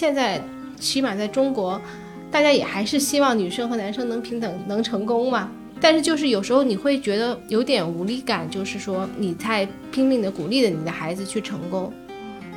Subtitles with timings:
[0.00, 0.42] 现在
[0.78, 1.78] 起码在中国，
[2.30, 5.50] 大家也还是希望女生和男生能平等、能成功嘛。
[5.78, 11.92] 但是就是有时候你会觉得有点无力感，就是说你在拼命的鼓励着你的孩子去成功，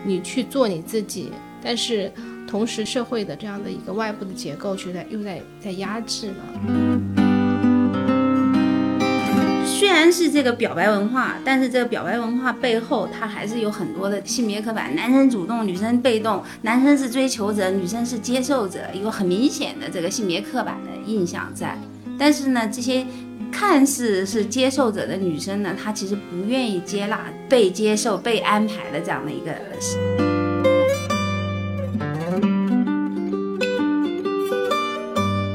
[0.06, 2.10] 你去做你自己，但是
[2.48, 6.83] 同时社会的这样的一个外部的结构却在又在在压制嘛。
[9.94, 21.78] 虽然是这个表白文化，但是这个表白文化背后，它还是有很多的性别刻板，男生主动，女生被动，男生是追求者，女生是接受者，有很明显的这个性别刻板的印象在。
[22.18, 23.06] 但是呢，这些
[23.52, 29.52] 看似是接受者的女生呢，她其实不愿意接纳被接受、被安排的这样的一个。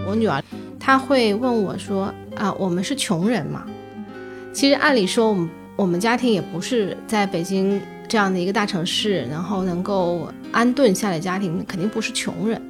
[0.06, 0.41] 我女儿，
[0.78, 3.67] 她会问我说：“啊，我们是穷人吗？”
[4.59, 12.61] 其实按理说，我们我们家庭也不是在北京这样的一个大城市，然后能够安顿下来，家庭肯定不是穷人。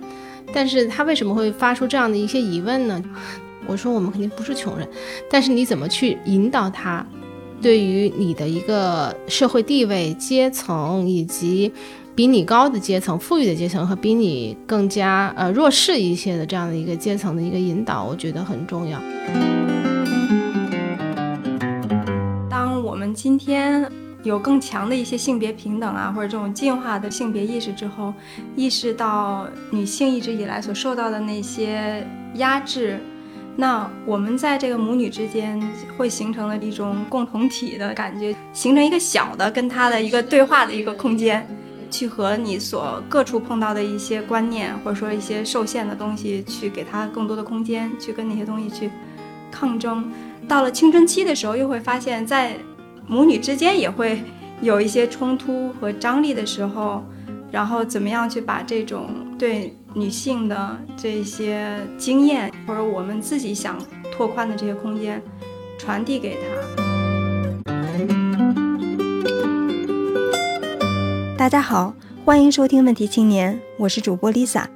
[0.53, 3.03] 但是他为什么会发出这样的一些疑问呢？
[3.67, 4.87] 我说我们肯定不是穷人，
[5.31, 7.07] 但是你怎么去引导他，
[7.63, 11.73] 对于你的一个社会地位、阶层，以及
[12.15, 19.01] 比你高的阶层、富裕的阶层和比你更加呃弱势一些的这样的一个阶层的一个引导，我觉得很重要。
[23.09, 23.91] 们今天
[24.23, 28.13] 有更强的一些性别平等啊，或者这种进化的性别意识之后，
[28.55, 33.01] 意识到女性一直以来所受到的那些压制。
[33.57, 35.59] 那我们在这个母女之间
[35.97, 41.47] 会形成了一种共同体的感觉，形成一个小的跟她的一个对话的一个空间，
[41.91, 48.91] 去和你所各处碰到的一些观念或者说一些受限的东西，去给他更多的空间，去跟那些东西去
[49.51, 50.05] 抗争。
[50.47, 52.57] 到了青春期的时候，又会发现，在
[53.11, 54.23] 母女之间也会
[54.61, 57.03] 有一些冲突和张力的时候，
[57.51, 59.09] 然后怎么样去把这种
[59.39, 59.75] 对。
[59.95, 63.79] 女性的这些经验，或者我们自己想
[64.13, 65.21] 拓宽的这些空间，
[65.79, 66.47] 传递给她。
[71.39, 71.95] 大家好，
[72.25, 74.67] 欢迎收听《问题青年》，我是主播 Lisa。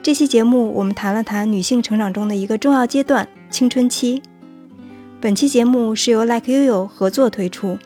[0.00, 4.22] 这期节目我们谈了谈女性成长中的一个重要阶段——青春期。
[5.26, 7.76] 本期节目是由 Like YoYo 合作推出。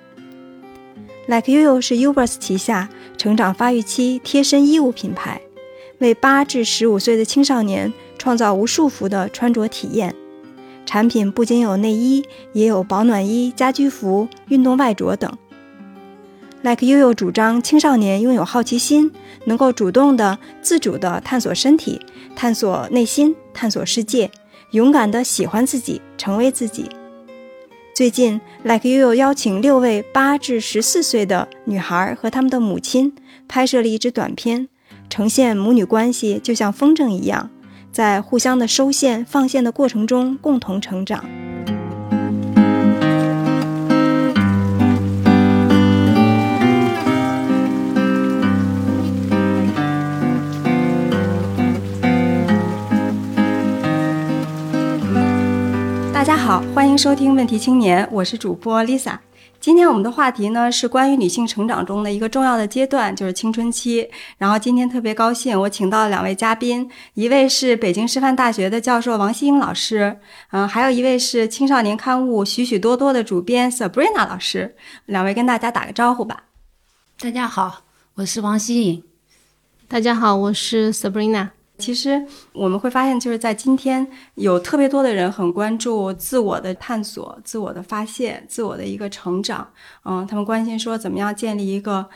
[1.26, 5.40] Like YoYo 是 Ubers 旗下成长发育期贴身衣物品牌。
[6.00, 10.14] 为八至十五岁的青少年创造无束缚的穿着体验，
[10.84, 15.32] 产品不仅有内衣，也有保暖衣、家居服、运动外着等。
[16.60, 19.10] Like YoYo 主张青少年拥有好奇心，
[19.46, 22.02] 能够主动的、自主的探索身体、
[22.36, 24.30] 探索内心、探索世界，
[24.72, 26.90] 勇敢的喜欢自己，成为自己。
[27.92, 33.12] 最近，Like You 邀请六位八至十四岁的女孩和他们的母亲
[33.46, 34.68] 拍摄了一支短片。
[35.08, 37.50] 呈现母女关系就像风筝一样，
[37.92, 41.24] 在互相的收线放线的过程中共同成长。
[56.20, 59.18] 大家好，欢迎收听《问题青年》，我是主播 Lisa。
[59.58, 64.06] 今天我们的话题呢是关于女性成长中的一个重要的阶段，就是青春期。
[64.36, 70.18] 然后今天特别高兴，我请到了两位嘉宾，一位是北京师范大学的教授王希英老师，
[70.50, 74.76] 嗯，还有一位是青少年刊物许许多多的主编 Sabrina 老师。
[75.06, 76.42] 两位跟大家打个招呼吧。
[77.18, 77.84] 大家好，
[78.16, 79.02] 我是王希颖。
[79.88, 81.48] 大家好，我是 Sabrina。
[81.80, 89.66] 其实我们会发现，就是在今天有特别多的人很关注自我的探索、自我的发现、自我的一个成长。
[90.04, 92.06] 嗯，他们关心说怎么样建立一个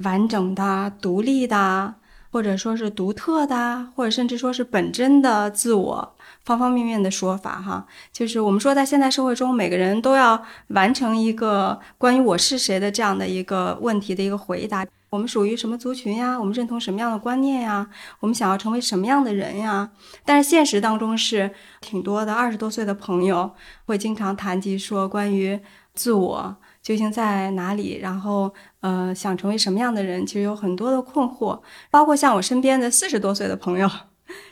[0.00, 1.94] 完整的、独立的，
[2.32, 7.86] 或者说是独特的，或者甚至说是本真的自我，方方面面的说法哈。
[8.12, 14.84] 就是我们说，在现代社会中，每个人都要完成一个关于我是谁的这样的一个问题的一个回答。
[15.14, 16.36] 我们属于什么族群呀？
[16.36, 17.88] 我们认同什么样的观念呀？
[18.18, 19.92] 我们想要成为什么样的人呀？
[20.24, 23.54] 但是现实当中是挺多的，二十多岁的朋友
[23.86, 25.60] 会经常谈及说关于
[25.94, 31.60] 自我究竟在哪里，然后呃想成为什么样的人，其实有很多的困惑。
[31.92, 33.88] 包括像我身边的四十多岁的朋友，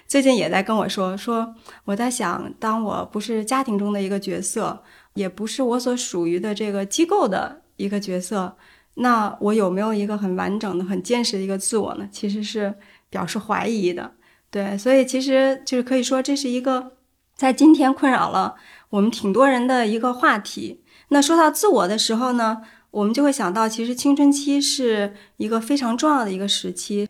[0.06, 1.56] 最近也在跟我说说，
[1.86, 4.84] 我在想，当我不是家庭中的一个角色，
[5.14, 8.56] 也不是我所属于的这个机构的一个角色。
[8.94, 12.08] 那我有没有一个很完整的、很坚实的一个自我呢？
[12.12, 12.74] 其实是
[13.08, 14.12] 表示怀疑的，
[14.50, 16.92] 对，所以其实就是可以说这是一个
[17.34, 18.54] 在今天困扰了
[18.90, 20.82] 我们挺多人的一个话题。
[21.08, 27.08] 那说到自我的时候呢，我们就会想到，其实青春期是一个非常重要的一个时期。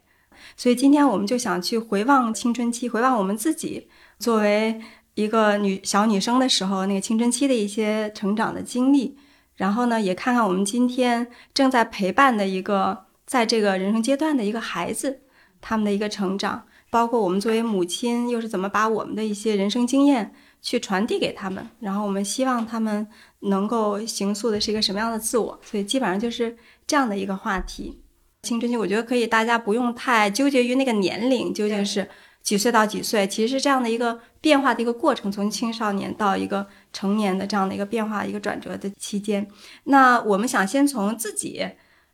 [0.57, 3.89] 所以今天我们就想去回望青春期，回望我们自己
[4.19, 4.81] 作为
[5.15, 9.17] 一个女小女生的时候，那个青春期的一些成长的经历，
[9.63, 15.21] 然后呢，也看看我们今天正在陪伴的一个在这个人生阶段的一个孩子，
[15.61, 23.07] 他们的一个成长，包括我们作为母亲又是怎么把我们的一些人生经验去传递给他们，然后我们希望他们
[23.43, 28.03] 能够形塑的是一个什么样的自我，所以基本上就是这样的一个话题。
[28.43, 32.09] 青春期，我觉得可以，大家不用太纠结于那个年龄究竟是
[32.43, 39.49] 几岁到几岁，其实是这样的一个变化的一个过程，从青少年到一个成年的这样的一个变化一个转折的期间。
[39.85, 41.65] 那我们想先从自己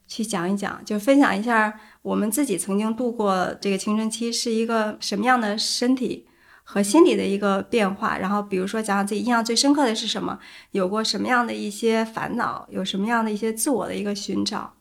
[0.06, 6.26] 去讲一讲，就分享一下我们自己曾经度过这个青春期是一个什么样的身体
[6.62, 10.38] 和心理的一个变化，然后比如说讲讲自己印象最深刻的是什么，
[10.72, 14.74] 有过什么样的一些烦恼，有什么样的一些自我的一个寻找。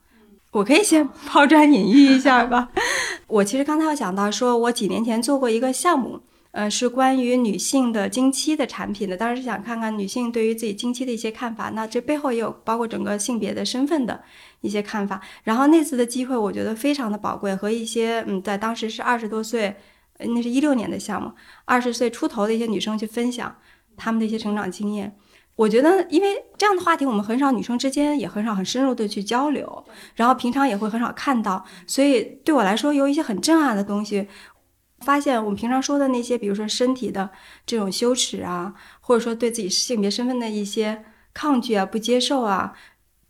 [0.57, 2.69] 我可以先抛砖引玉一下吧。
[3.27, 6.19] 我其实刚才有讲到，说我几年前做过一个项目，
[6.49, 9.15] 呃，是关于女性的经期的产品的。
[9.15, 11.69] 当时是想看看女性对于自己经期的一些看法。
[11.75, 14.19] 那这背后也有包括整个性别的身份的
[14.61, 15.21] 一些看法。
[15.43, 19.75] 然后那次的机会，我觉得非常的宝贵，和一些嗯，在当时是二十多岁，
[20.17, 21.31] 那是一六年的项目，
[21.65, 23.55] 二十岁出头的一些女生去分享
[23.95, 25.15] 她们的一些成长经验。
[25.57, 34.29] 我觉得，因为这样的话题，我们很少女生之间也很少很深入的去交流，然后平常也会很少看到，所以对我来说有一些很震撼的东西。
[35.01, 37.29] 发现我们平常说的那些，比如说身体的
[37.67, 41.03] 这种羞耻啊，或者说对自己性别身份的一些
[41.35, 42.73] 抗拒啊、不接受啊，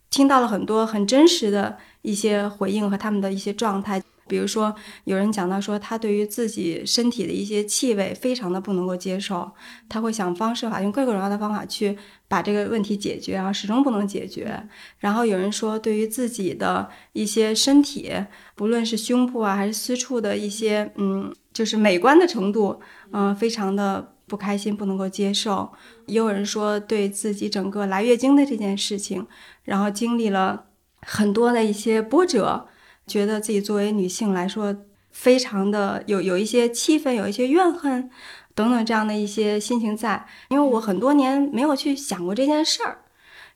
[0.09, 4.01] 听到了很多很真实的一些回应和他们的一些状态。
[4.27, 4.75] 比如说，
[5.05, 9.51] 有人讲到说，他对于自己身体的一些气味非常的不能够接受，
[9.87, 11.97] 他会想方设法用各种各样的方法去
[12.27, 14.61] 把这个问题解决，然后始终不能解决。
[14.99, 18.11] 然后有人说，对于自己的一些身体，
[18.55, 22.79] 不论是胸部啊还是私处的一些，嗯，就是美观的程度，
[23.11, 25.71] 嗯，非常的不开心，不能够接受。
[26.05, 29.25] 也有人说，对自己整个来月经的这件事情，
[29.63, 30.65] 然后经历了
[31.01, 32.67] 很多的一些波折。
[33.07, 34.75] 觉得自己作为女性来说，
[35.11, 38.09] 非常的有有一些气愤，有一些怨恨，
[38.53, 40.27] 等等这样的一些心情在。
[40.49, 42.99] 因为我很多年没有去想过这件事儿，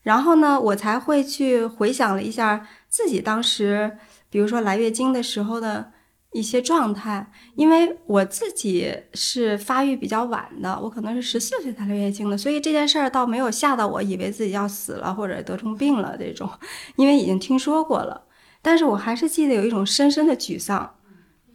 [0.03, 3.97] 然后呢，我才会去回想了一下自己当时，
[4.29, 5.91] 比如说来月经的时候的
[6.31, 7.31] 一些状态。
[7.55, 16.49] 因为我自己是发育比较晚的，我可能是十四岁才来月经的，所以这件事儿倒没有吓到我，以为自己要死了或者得重病了这种，
[16.95, 18.23] 因为已经听说过了。
[18.61, 20.95] 但是我还是记得有一种深深的沮丧，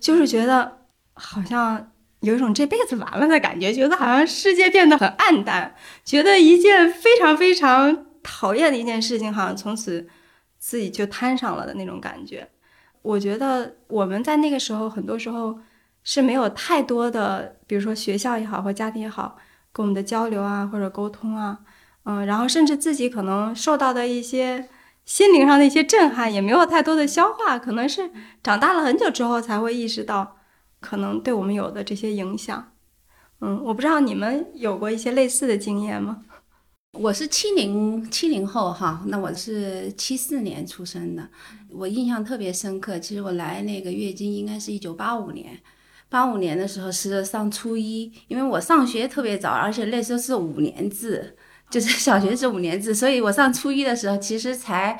[0.00, 0.78] 就是觉得
[1.14, 5.74] 好像有一种这辈子完了的感觉，觉得好像世界变得很暗淡，
[6.04, 10.08] 觉得一件非常非常讨厌的一件事情，好像从此
[10.58, 12.48] 自己就摊上了的那种感觉。
[13.02, 15.56] 我觉得我们在那个时候，很多时候
[16.02, 19.36] 是没有太多的，比如说学校也好，或家庭也好，
[19.72, 21.60] 跟我们的交流啊，或者沟通啊，
[22.02, 24.68] 嗯，然后甚至自己可能受到的一些。
[25.06, 28.10] 心灵上的一些震撼也没有太多的消化，可能是
[28.42, 30.36] 长大了很久之后才会意识到，
[30.80, 32.72] 可能对我们有的这些影响。
[33.40, 36.24] 嗯，我不知道你们有过一些类似的经验吗？
[36.98, 41.28] 我是七零七零后哈，那我是七四年出生的，
[41.70, 42.98] 我印象特别深刻。
[42.98, 45.60] 其实我来那个月经应该是一九八五年，
[46.08, 51.36] 八五年的时候是上初一，因为我上学特别早，而且那时候是五年制。
[51.68, 54.98] 就是小学是五年制，所以我上初一的时候其实才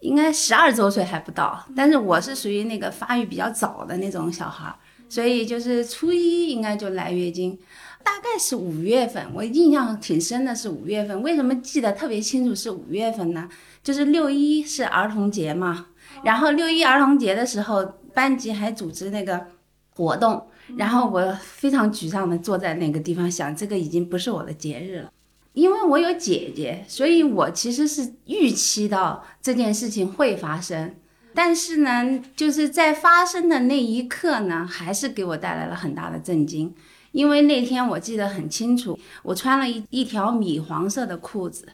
[0.00, 4.74] 应该十二周岁还不到，但是我是属于那个发育比较早的那种小孩，
[5.08, 7.58] 所以就是初一应该就来月经，
[8.04, 11.22] 大概是五月份，我印象挺深的是五月份。
[11.22, 13.48] 为什么记得特别清楚是五月份呢？
[13.82, 15.86] 就是六一是儿童节嘛，
[16.22, 19.46] 然后六一儿童节的时候，班级还组织那个
[19.90, 25.10] 活动，然后我非常沮丧的坐在那个地方，想这个已经不是我的节日了。
[25.56, 30.94] 因为我有姐姐，所以我其实是预期到这件事情会发生，
[31.32, 36.74] 但是呢，就是在发生的那一刻呢，还是给我带来了很大的震惊。
[37.12, 41.66] 因为那天我记得很清楚，我穿了一一条米黄色的裤子，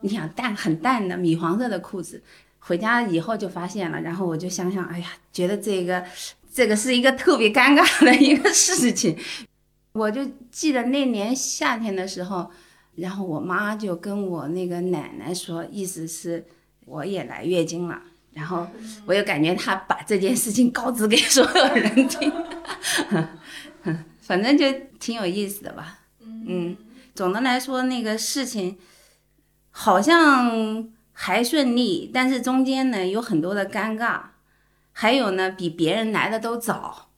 [0.00, 2.22] 你想淡很淡的米黄色的裤子，
[2.58, 6.04] 回家以后就发现了，然后我就想想，哎呀，觉得这个
[6.52, 9.16] 这个是一个特别尴尬的一个事情，
[9.94, 12.50] 我就记得那年夏天的时候。
[12.96, 16.44] 然后我妈就跟我那个奶奶说，意思是
[16.84, 18.00] 我也来月经了。
[18.32, 18.66] 然后
[19.06, 22.32] 我又感觉她把这件事情告知给所有人听，
[24.20, 26.00] 反正就挺有意思的吧。
[26.20, 26.76] 嗯，
[27.14, 28.76] 总的来说那个事情
[29.70, 34.20] 好像还顺利，但是中间呢有很多的尴尬。
[34.96, 37.10] 还有呢，比别人来的都早，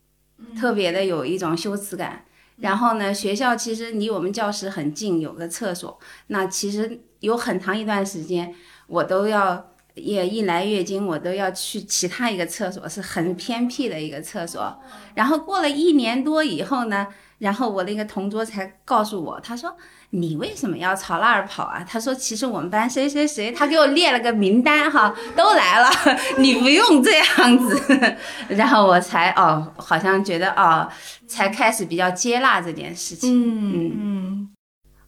[0.58, 2.24] 特别的有一种羞耻感。
[2.58, 5.98] 然后呢，学校其实离我们教室很近，有个厕所。
[6.28, 8.54] 那其实有很长一段时间，
[8.86, 14.78] 我都要也一来月经，我都要去其他一个厕所，是很偏僻的一个厕所。
[15.14, 17.08] 然后过了一年多以后呢，
[17.38, 19.76] 然后我那个同桌才告诉我，他说。
[20.10, 21.84] 你为什么要朝那儿跑啊？
[21.86, 25.90] 他说，其实我们班谁谁谁，他给我列了个名单哈，都来了，
[26.38, 28.16] 你不用这样子。
[28.48, 30.88] 然后我才哦，好像觉得哦，
[31.26, 33.28] 才开始比较接纳这件事情。
[33.34, 34.48] 嗯嗯，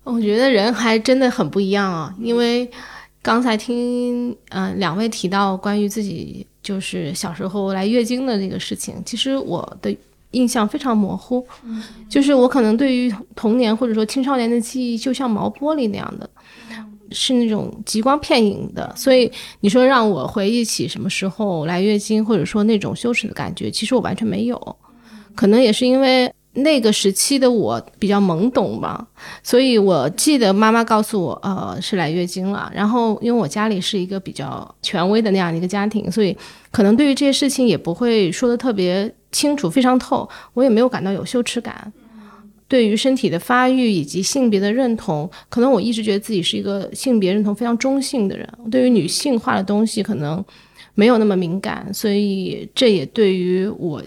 [0.03, 2.69] 我觉得人还真的很不一样啊，因为
[3.23, 9.97] 刚才听嗯两位提到关于自己就是小时候来月经的这个事情，其实我的。
[10.33, 11.43] 印象非常模糊，
[12.09, 16.29] 就是我可能对于童年或者说青少年的记忆，就像毛玻璃那样的，
[17.11, 18.93] 是那种极光片影的。
[18.95, 19.31] 所以
[19.61, 24.77] 你说让我回忆起什么时候来月经，或者说那种羞耻的感觉，其实我完全没有。
[25.35, 29.07] 可能也是因为那个时期的我比较懵懂吧，
[29.43, 32.71] 所以我记得妈妈告诉我，呃，是来月经了。
[32.75, 36.37] 然后因为我家里是一个比较权威的那样的一个家庭，所以
[36.71, 39.11] 可能对于这些事情也不会说的特别。
[39.33, 41.93] 清楚非常透，我也没有感到有羞耻感。
[42.67, 48.47] 对于身体的发育以及性别的认同，可能我一直觉得自己是一个性别认同非常中性的人。
[48.71, 50.45] 对于女性化的东西，可能
[50.95, 54.03] 没有那么敏感，所以这也对于我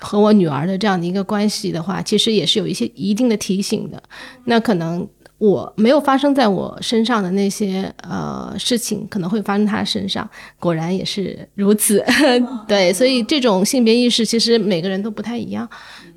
[0.00, 4.02] 和我女儿的这样的一个关系的话，其实也是有一些一定的提醒的。
[4.44, 5.06] 那可能。
[5.40, 10.28] 我没有发生在我身上的那些呃事情，可能会发生他身上，
[10.58, 12.04] 果然也是如此。
[12.68, 15.66] 对，所以这种性别意识其实每个人都不太一样，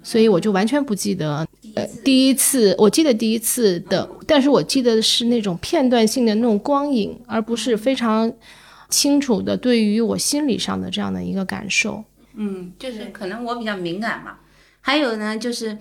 [0.04, 8.30] 所以我就完全不记得呃第一次，我记得第一次的，但是我记得是那种片段性的那种光影，而不是非常
[8.90, 12.04] 清楚的对于我心理上的这样的一个感受。
[12.36, 14.34] 嗯，就是可能我比较敏感嘛，
[14.82, 15.78] 还有呢，就是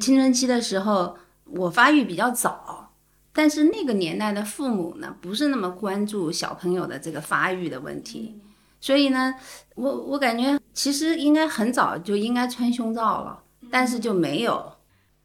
[0.00, 1.14] 青春期的时候。
[1.50, 2.92] 我发育比较早，
[3.32, 8.40] 但是那个年代的父母呢，不是那么关注小朋友的这个发育的问题，
[8.80, 9.34] 所以呢，
[9.74, 14.72] 我我感觉其实应该很早就应该穿胸罩了，但是就没有。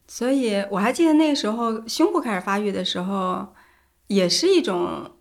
[0.07, 3.47] 所以我还记得那个时候胸部开始发育的时候，
[4.07, 5.11] 也是一种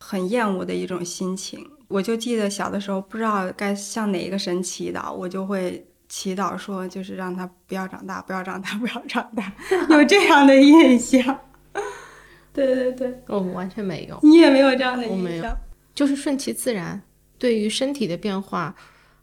[0.00, 1.70] 很厌恶的一种心情。
[1.88, 5.87] 我就记得小的时候不知道该向哪一个神祈祷，我就会。
[6.08, 9.52] 祈祷说，就是让他不要长大，不要长大，不要长大，
[9.90, 11.38] 有这样的印象。
[12.52, 14.18] 对 对对，我完全没有。
[14.22, 15.56] 你也没有这样的印象，
[15.94, 17.00] 就是顺其自然。
[17.38, 18.74] 对于身体的变化，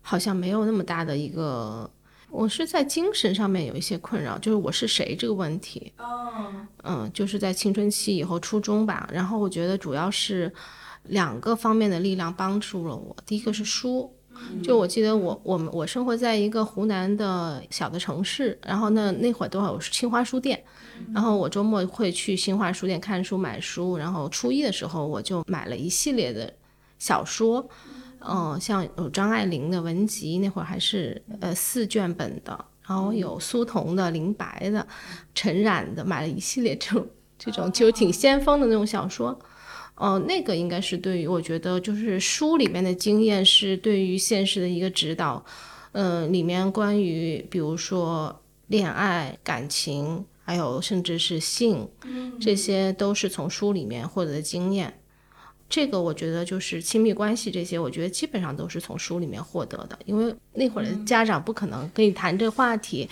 [0.01, 1.89] 好像没有那么大的一个。
[2.29, 5.91] 我是在精神上面有一些困扰，就是我是谁这个问题。
[5.97, 6.53] 哦。
[6.83, 9.09] 嗯，就是在青春期以后，初中吧。
[9.11, 10.53] 然后我觉得主要是
[11.03, 13.15] 两个方面的力量帮助了我。
[13.25, 14.13] 第一个是书。
[14.63, 20.63] 就我记得我我们我生活在一个湖南的小的城市，然后呢那会儿都有新华书店，
[21.13, 26.51] 然后我周末会去新华书店看书买书，然后初一的时候我就买了一系列的
[26.99, 27.67] 小说，
[28.19, 34.85] 嗯，像有张爱玲的文集，那会儿还是呃四卷本的，然后有苏童的、林白的、
[35.33, 39.37] 陈冉的，买了一系列这种这种就挺先锋的那种小说。
[39.97, 45.41] 哦，那个应该是对于我觉得就是书里面的经验是对于现实的一个指导，
[45.93, 48.37] 嗯，里面关于比如说
[48.67, 51.87] 恋爱、感情，还有甚至是性，
[52.41, 54.93] 这些都是从书里面获得的经验。
[55.69, 63.07] 这个我觉得就是亲密关系这些，我觉得基本上都是从书里面获得的，因为那会儿的家长不可能跟你谈这话题。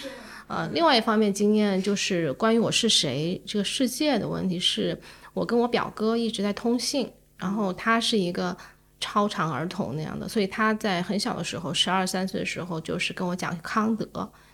[0.48, 5.00] 呃，另外一方面经验就是关于我是谁这个世界的问题是。
[5.34, 8.56] 我跟我表哥一直在通信，然后他是一个
[9.00, 14.06] 超长儿童那样的，所以他在很小的时候，十二三岁的时候，就是跟我讲康德，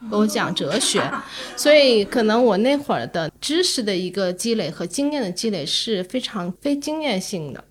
[0.09, 1.03] 跟我讲哲学，
[1.55, 7.63] 所以可能我那会儿的知识的一个积累和经验的积累是非常非经验性的，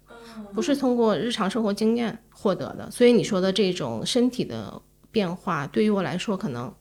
[0.54, 2.88] 不是通过日常生活经验获得的。
[2.90, 6.72] 所以你说的这种身体的变化，对于我来说，可能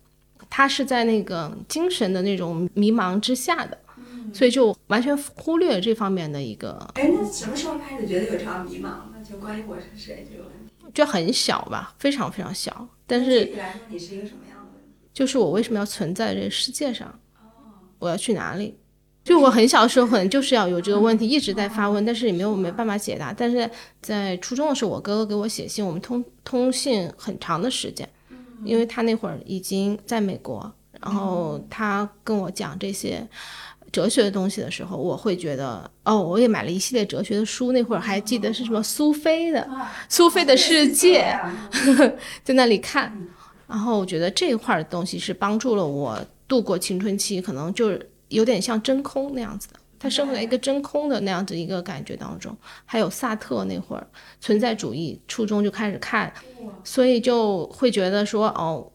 [0.50, 3.76] 他是在那个精神的那种迷茫之下的。
[4.34, 6.78] 所以就完全忽略了这方面的一个。
[6.96, 8.90] 哎，那什么时候开始觉得有这样迷茫？
[9.14, 10.74] 那就关于我是谁这个问题。
[10.94, 12.88] 就很小吧，非常非常小。
[13.06, 14.90] 但是具体来说，你是一个什么样的问题？
[15.14, 17.08] 就是我为什么要存在这个世界上？
[17.36, 17.84] 哦。
[18.00, 18.78] 我要去哪里？
[19.24, 23.34] 就我很小的时候，可能就是要有这个问题一直在发问，但是也没有没办法解答。
[23.34, 23.70] 但是
[24.02, 28.08] 在初中的时候，我哥哥给我写信，我们通通信很长的时间，
[28.64, 33.28] 因为他那会儿已经在美国，然后他跟我讲这些。
[33.92, 37.72] 哲学的东西的时候，我会觉得哦，我也买了一系列哲学的书。
[37.72, 39.62] 那会儿还记得是什么苏菲的
[40.10, 41.38] 《苏菲的世界》，
[42.44, 43.16] 在那里看。
[43.68, 46.18] 然后我觉得这一块的东西是帮助了我
[46.48, 49.74] 度过青春期，可能就是有点像真空那样子的。
[50.00, 52.56] 他生活在一个真空的那样子一个感觉当中。
[52.86, 54.08] 还有萨特那会儿
[54.40, 56.32] 存在主义，初中就开始看，
[56.84, 58.90] 所以就会觉得说哦，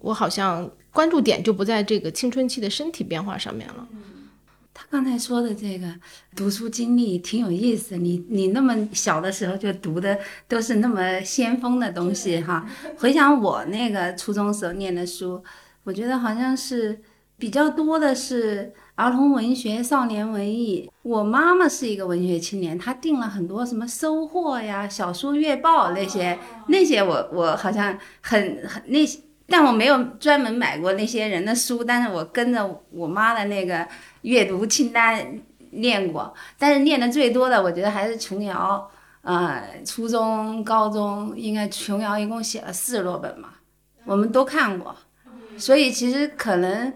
[0.00, 3.86] 我好像关注点就不在这个青春期的身体变化上面了。
[4.88, 5.88] 他刚才说的这个
[6.36, 10.16] 读书经历挺有意思，你你那么小的时候就读的
[10.46, 12.64] 都是那么先锋的东西哈。
[12.98, 15.42] 回想我那个初中时候念的书，
[15.82, 17.00] 我觉得好像是
[17.36, 20.88] 比较多的是儿童文学、少年文艺。
[21.02, 26.38] 我妈妈是一个文学青年，她订了很多什么收获呀、小说月报那些
[26.68, 29.18] 那些，我我好像很很那些。
[29.48, 33.86] 但我没有专门买过那些人的书，但是我跟着我妈的那个
[34.22, 36.34] 阅读清单念过。
[36.58, 38.90] 但是念的最多的，我觉得还是琼瑶。
[39.22, 43.50] 呃，初中、高中应该琼瑶一共写了四十多本嘛，
[44.04, 44.94] 我们都看过。
[45.56, 46.92] 所以其实可能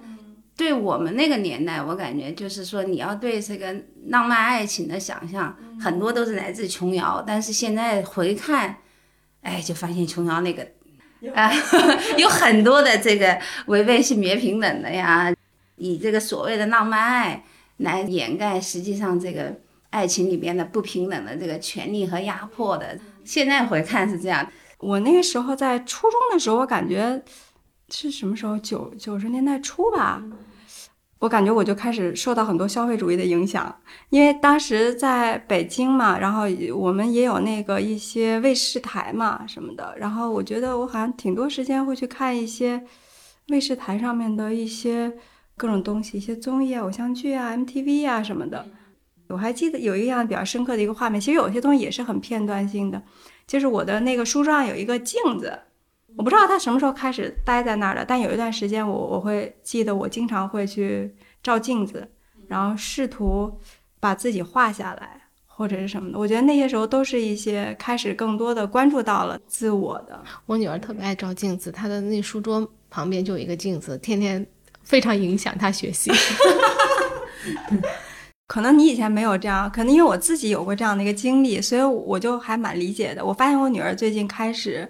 [0.56, 3.74] 对我们那个年代，我感觉就是说，你要对这个
[4.08, 7.22] 浪漫爱情的想象，很多都是来自琼瑶。
[7.26, 8.76] 但是现在回看，
[9.42, 10.66] 哎，就发现琼瑶那个。
[11.34, 11.52] 啊，
[12.16, 15.32] 有很多的这个违背性别平等的呀，
[15.76, 17.44] 以这个所谓的浪漫爱
[17.78, 19.54] 来掩盖实际上这个
[19.90, 22.98] 爱情里边的不平等的这个权利和压迫的。
[23.24, 24.50] 现在回看是这样。
[24.78, 27.20] 我那个时候在初中的时候，我感觉
[27.90, 28.58] 是什么时候？
[28.58, 30.22] 九九十年代初吧。
[31.20, 33.76] 我感觉我就开始受到很多消费主义的影响，
[34.08, 42.82] 因为当时在北京嘛，然后我们也有那个一些卫视台嘛什么的，然后我觉得我好像挺多时间会去看一些
[43.48, 45.12] 卫视台上面的一些
[45.58, 48.66] 各种东西，一些综艺啊、偶像剧啊、MTV 啊什么的。
[49.28, 53.00] 我还记得有一样比较深刻的一个画面，其实有些东西也是很片段性的，
[53.46, 55.58] 就是我的那个书桌上有一个镜子。
[56.16, 62.06] 我不知道他什么时候开始待在那儿的，但有一段时间，我我会记得我经常会去照镜子，
[62.46, 63.50] 然后试图
[63.98, 66.18] 把自己画下来或者是什么的。
[66.18, 70.22] 我觉得那些时候都是一些开始更多的关注到了自我的。
[70.44, 74.46] 我女儿特别爱照镜子，她的那书桌旁边就有一个镜子，天天
[74.82, 76.10] 非常影响她学习。
[78.48, 83.24] 可能你以前没有这样，可能因为我自己有过这样的一个经历，所以我就还蛮理解的。
[83.24, 84.86] 我发现我女儿最近开始。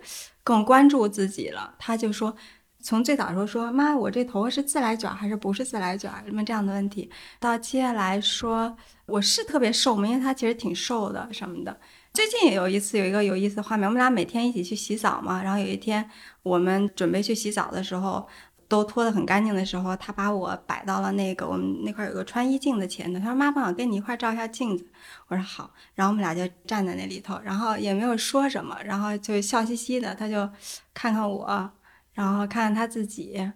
[0.51, 2.35] 更关注自己了，他就说，
[2.83, 7.09] 从最早时候说妈，我这头发是自来卷还是不是自来卷，什么这样的问题，
[7.39, 10.09] 到接下来说我是特别瘦吗？
[10.09, 11.79] 因为他其实挺瘦的什么的。
[12.13, 16.11] 最近也有一次有一个有意思的画面，我们俩每天一起去洗澡嘛，然后有一天
[16.43, 18.27] 我们准备去洗澡的时候。
[18.71, 23.19] 都拖得很干净的时候，他把我摆到了那个我们那块有个穿衣镜的前头。
[23.19, 24.87] 他说：“妈妈，我跟你一块照一下镜子。”
[25.27, 30.15] 我说：“好。”然后我们俩就站在那里头，然后也没有说什么，然后就笑嘻嘻的。
[30.15, 30.49] 他就
[30.95, 31.69] 看看我，
[32.13, 33.51] 然后看看他自己。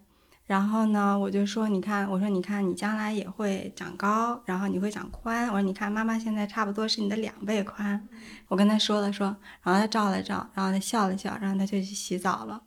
[0.46, 5.46] 然后呢，我就说：“你看，我说你看，你将来也会长高，然后你会长宽。
[5.46, 8.08] 我说你看，妈妈现在差不多是你的两倍宽。”
[8.48, 9.26] 我跟他说了说，
[9.62, 12.60] 然后他照了照，然后他笑了笑，然后他就去洗澡了。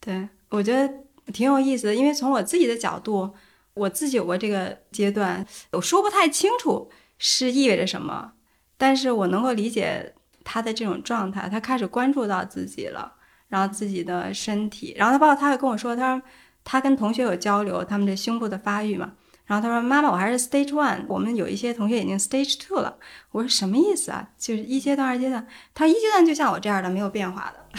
[0.00, 1.03] 对我觉得。
[1.32, 3.34] 挺有意思的，因为从我自己的角度，
[3.74, 8.32] 我自己有过这个阶段，我说不太清楚是意味着什么，
[8.76, 13.12] 但是我能够理解他的这种状态，他开始关注到自己了，
[13.48, 16.26] 然后自己的身体，然后他包括他还跟我说，他说
[16.62, 19.12] 他跟同学有交流，他们这胸部的发育嘛。
[19.46, 22.96] 然后他说：“妈妈，我还是 stage one，我们有一些同学已经 stage two 了。”
[23.30, 24.26] 我说：“什么意思啊？
[24.38, 27.60] 就是一阶段、二阶段。”他说：“一阶段就像我这样的，没有变化的。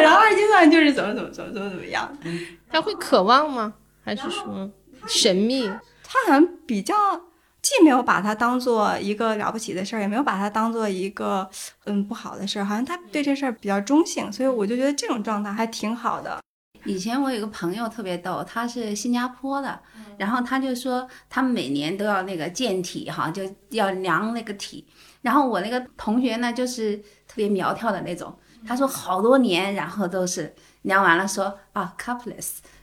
[0.00, 2.16] 然后二阶段就是怎么怎么怎么怎么怎么样。
[2.70, 3.74] 他会渴望吗？
[4.04, 4.70] 还是说
[5.08, 5.68] 神秘？
[6.04, 6.94] 他好像比较
[7.60, 11.50] 既没有把它当做一个了不起的事儿，也没有把它当做一个
[11.86, 12.64] 嗯不好的事儿。
[12.64, 16.40] 好像他对这事儿比较中性，所以我就觉得这种状态还挺好的。”
[16.84, 19.80] 以前我有个朋友特别逗，他是新加坡的，
[20.18, 24.86] 然后他就说他们每年都要那个健体哈，就要量那个体。
[25.22, 32.56] 然后我那个同学呢，就是特别苗条的那种，他说好多年，然后都是量完了说啊，cupless，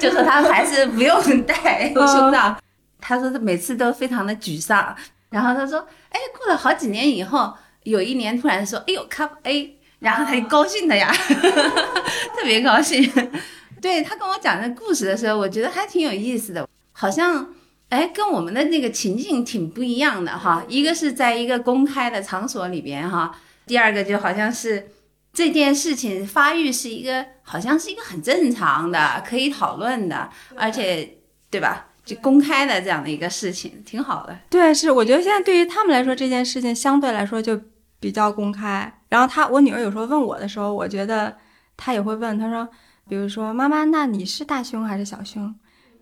[0.00, 2.56] 就说他还是不用戴 胸罩。
[3.00, 4.96] 他说他每次都非常的沮丧。
[5.30, 9.77] 然后他说，哎，过了好几年以后，有一年突然说，哎呦，cup A。
[10.00, 11.12] 然后他就高兴的呀，
[12.36, 13.10] 特别高兴。
[13.80, 17.54] 对他跟我讲这故事的时候，我觉得还挺有意思的，好像
[17.90, 20.64] 哎跟我们的那个情境挺不一样的哈。
[20.68, 24.88] 一个是在一个公开的场所里边哈，第二个就好像是
[25.32, 31.18] 这件事情发育是一个好像是一个很正常的可以讨论的，而且
[31.50, 31.86] 对吧？
[32.04, 34.36] 就公开的这样的一个事情，挺好的。
[34.50, 37.60] 对，是我觉得现在对于他们来说，这件事情相对来说就
[38.00, 38.97] 比较公开。
[39.08, 41.36] 然后他，我女儿有时候问我的时候，我觉得
[41.76, 42.68] 她也会问，她说，
[43.08, 45.54] 比如说妈妈，那你是大胸还是小胸？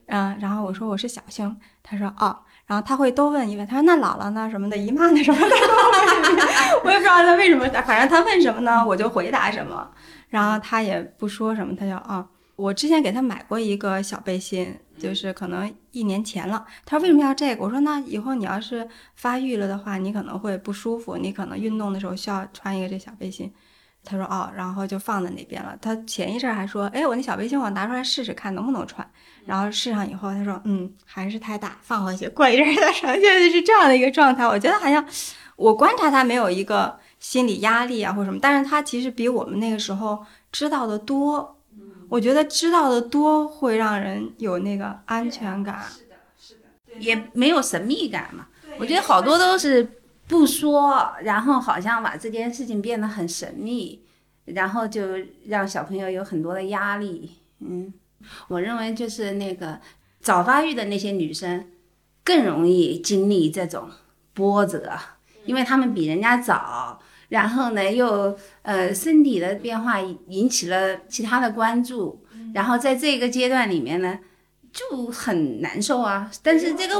[0.06, 4.50] 嗯，然后我说我是小胸，她说哦，然后她会多问一问，她说那姥姥呢？
[4.50, 5.22] 什么的，姨妈呢？
[5.22, 5.56] 什么的，
[6.84, 9.88] 我也不知道她为什么，反正她问什么呢，我就回答什么，
[10.28, 12.26] 然后她也不说什么，她就啊。
[12.56, 16.64] 我之前给他买过一个小背心，就是可能一年前了。
[16.84, 17.64] 他说为什么要这个？
[17.64, 23.52] 我说那以后你要是发育了的话，你可能会不舒服，你可能运动的时候需要穿一个这小背心。
[24.08, 25.76] 他说哦，然后就放在那边了。
[25.82, 29.04] 他前一阵还说，哎，我那小背心我拿出来试试看能不能穿。
[29.44, 32.28] 然后试上以后，他说嗯，还是太大，放回去。
[32.28, 33.20] 过一阵他穿。
[33.20, 34.46] 现在是这样的一个状态。
[34.46, 35.04] 我觉得好像
[35.56, 41.55] 我观察他没有一个心理压力啊或什么，但是他其实比我们那个时候知道的多。
[42.08, 48.46] 我觉得知道的多会让人有那个安全感，是的，是的，也没有神秘感嘛。
[48.78, 54.04] 我觉得好多都是不说，然后好像把这件事情变得很神秘，
[54.44, 55.02] 然后就
[55.46, 57.36] 让小朋友有很多的压力。
[57.60, 57.92] 嗯，
[58.48, 59.80] 我认为就是那个
[60.20, 61.66] 早发育的那些女生
[62.22, 63.88] 更容易经历这种
[64.34, 64.96] 波折，
[65.44, 67.00] 因为她们比人家早。
[67.28, 74.18] 然后呢，又呃身体的变化引起了其他的关注，然后在这个阶段里面呢，
[74.72, 76.30] 就很难受啊。
[76.42, 76.94] 但是这个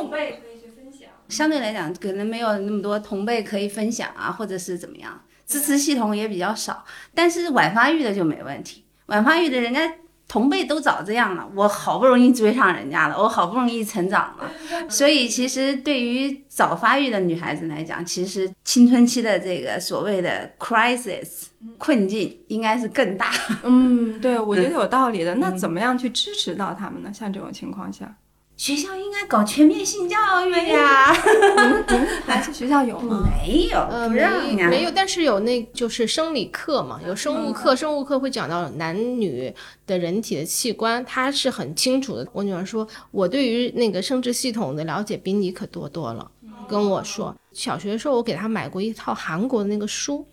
[1.29, 6.85] 相对来讲，可能没有那么多同辈可以分享啊，或者是怎么样，支持系统也比较少。
[7.15, 9.93] 但是晚发育的就没问题，晚发育的人家。
[10.29, 14.51] 同辈都早这样了，我好不容易追上人家了，我好不容易成长了，
[14.89, 21.45] 所以其实对于早发育的女孩子来讲，其实青春期的这个所谓的 crisis
[21.79, 23.31] 困境应该是更大。
[23.62, 25.35] 嗯，对，我觉得有道理的。
[25.37, 27.11] 那怎么样去支持到他们呢？
[27.12, 28.17] 像这种情况下？
[28.57, 30.16] 学校应该搞全面性教
[30.47, 31.12] 育呀！
[31.12, 33.23] 你们你们孩子学校有吗？
[33.45, 39.55] 没有，呃，没没有，但是有那就是生理课嘛，有生物课，生物课会讲到男女
[39.87, 42.27] 的人体的器官，他是很清楚的。
[42.33, 46.31] 我女儿说，我对于那个生殖系统的了解比你可多多了。
[46.66, 50.27] 跟我说，小学的时候我给他买过一套韩国的那个书，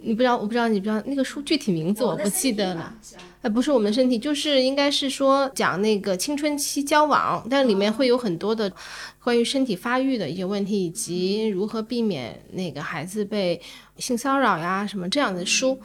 [0.00, 2.94] 你不知道，我不知道你不知道那个书具体名字我不记得了。
[3.42, 8.72] 呃，不是我们的身体，就是应该是说讲那个青春期交往，但里面会有很多的
[9.22, 13.60] 关于身体发育的一些问题，以及如何避免那个孩子被
[13.96, 15.80] 性骚扰呀什么这样的书。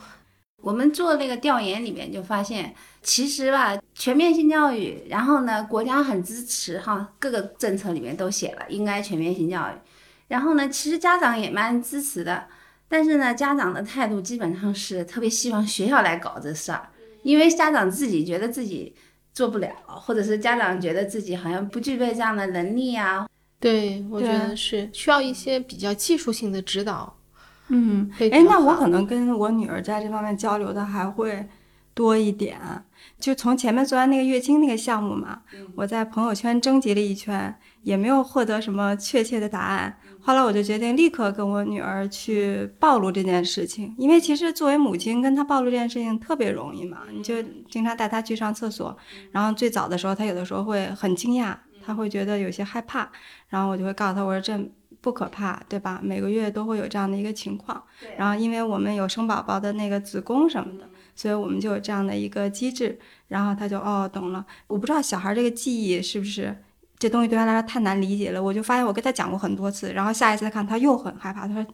[0.62, 9.78] 我们做那个调研里面就发现，其实吧，全面性教育，然后呢，国家很支持哈，各个政策里面都写了应该全面性教育，
[10.26, 12.46] 然后呢，其实家长也蛮支持的，
[12.88, 16.88] 但是呢，家长的态度基本上是特别希望学校来搞这事儿。
[17.22, 18.94] 因为家长自己觉得自己
[19.32, 23.26] 做不了，或者是家长觉得自己好像不具备这样的能力啊。
[23.58, 27.16] 对，我觉得是需要一些比较技术性的指导。
[27.68, 31.48] 嗯，哎，那我可能跟我女儿在这方面交流的还会
[31.94, 32.60] 多一点。
[33.18, 35.40] 就从前面做完那个月经那个项目嘛，
[35.76, 39.98] 我在朋友圈征集了一圈，也没有获得什么确切的答案。
[40.26, 48.96] 后来我就决定立刻跟我女儿去暴露这件事情，因为其实作为母亲跟她暴露这件事情特别容易嘛，你就经常带她去上厕所，
[49.32, 53.06] 然后最早的时候她有的时候会很惊讶，她会觉得有些害怕，
[53.50, 54.58] 然后我就会告诉她我说这
[55.02, 56.00] 不可怕，对吧？
[56.02, 57.84] 每个月都会有这样的一个情况，
[58.16, 64.46] 然后因为我们有生宝宝的那个子宫什么的，所以我们就有这样的一个机制，然后她就哦懂了。
[64.68, 66.56] 我不知道小孩这个记忆是不是。
[66.98, 71.66] 这东西对他来说太难理解了，我就发现我跟他讲过很多次，然后下一次看他又很害怕，他说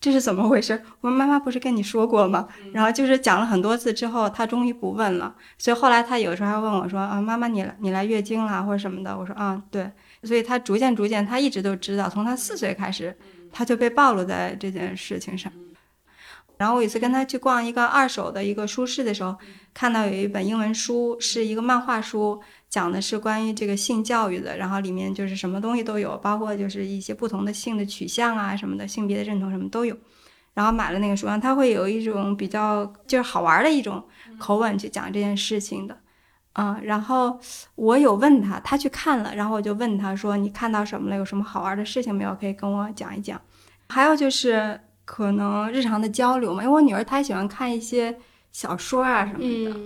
[0.00, 0.82] 这是怎么回事？
[1.00, 2.46] 我说妈妈不是跟你说过吗？
[2.74, 5.34] 然后就是讲了很多次之后，他终于不问了。
[5.56, 9.16] 所以后来他有时候还问我说啊，妈妈你你来月经了或者什么的？
[9.16, 9.90] 我说啊对。
[10.22, 13.16] 所以他逐渐逐渐，他一直都知道，从他四岁开始，
[13.52, 15.52] 他就被暴露在这件事情上。
[16.56, 19.36] 然后我有一次跟他去逛一个二手的一个书市的时候，
[19.74, 22.40] 看到有一本英文书，是一个漫画书。
[22.74, 29.96] 讲的是关于这个性教育的，然后里面就是什么东西都有，包括就是一些不同的性的取向啊什么的，性别的认同什么都有。
[30.54, 34.02] 然后买了那个书，然后他会有一种比较就是好玩的一种
[34.40, 35.96] 口吻去讲这件事情的，
[36.54, 36.76] 嗯。
[36.82, 37.38] 然后
[37.76, 41.14] 我有问他，他去看了，然后我就问他说：“你看到什么了？
[41.14, 42.34] 有什么好玩的事情没有？
[42.40, 43.40] 可以跟我讲一讲。”
[43.88, 48.18] 还有就是可能日常的交流嘛，因为我女儿她喜欢看一些
[48.50, 49.80] 小说啊什么的。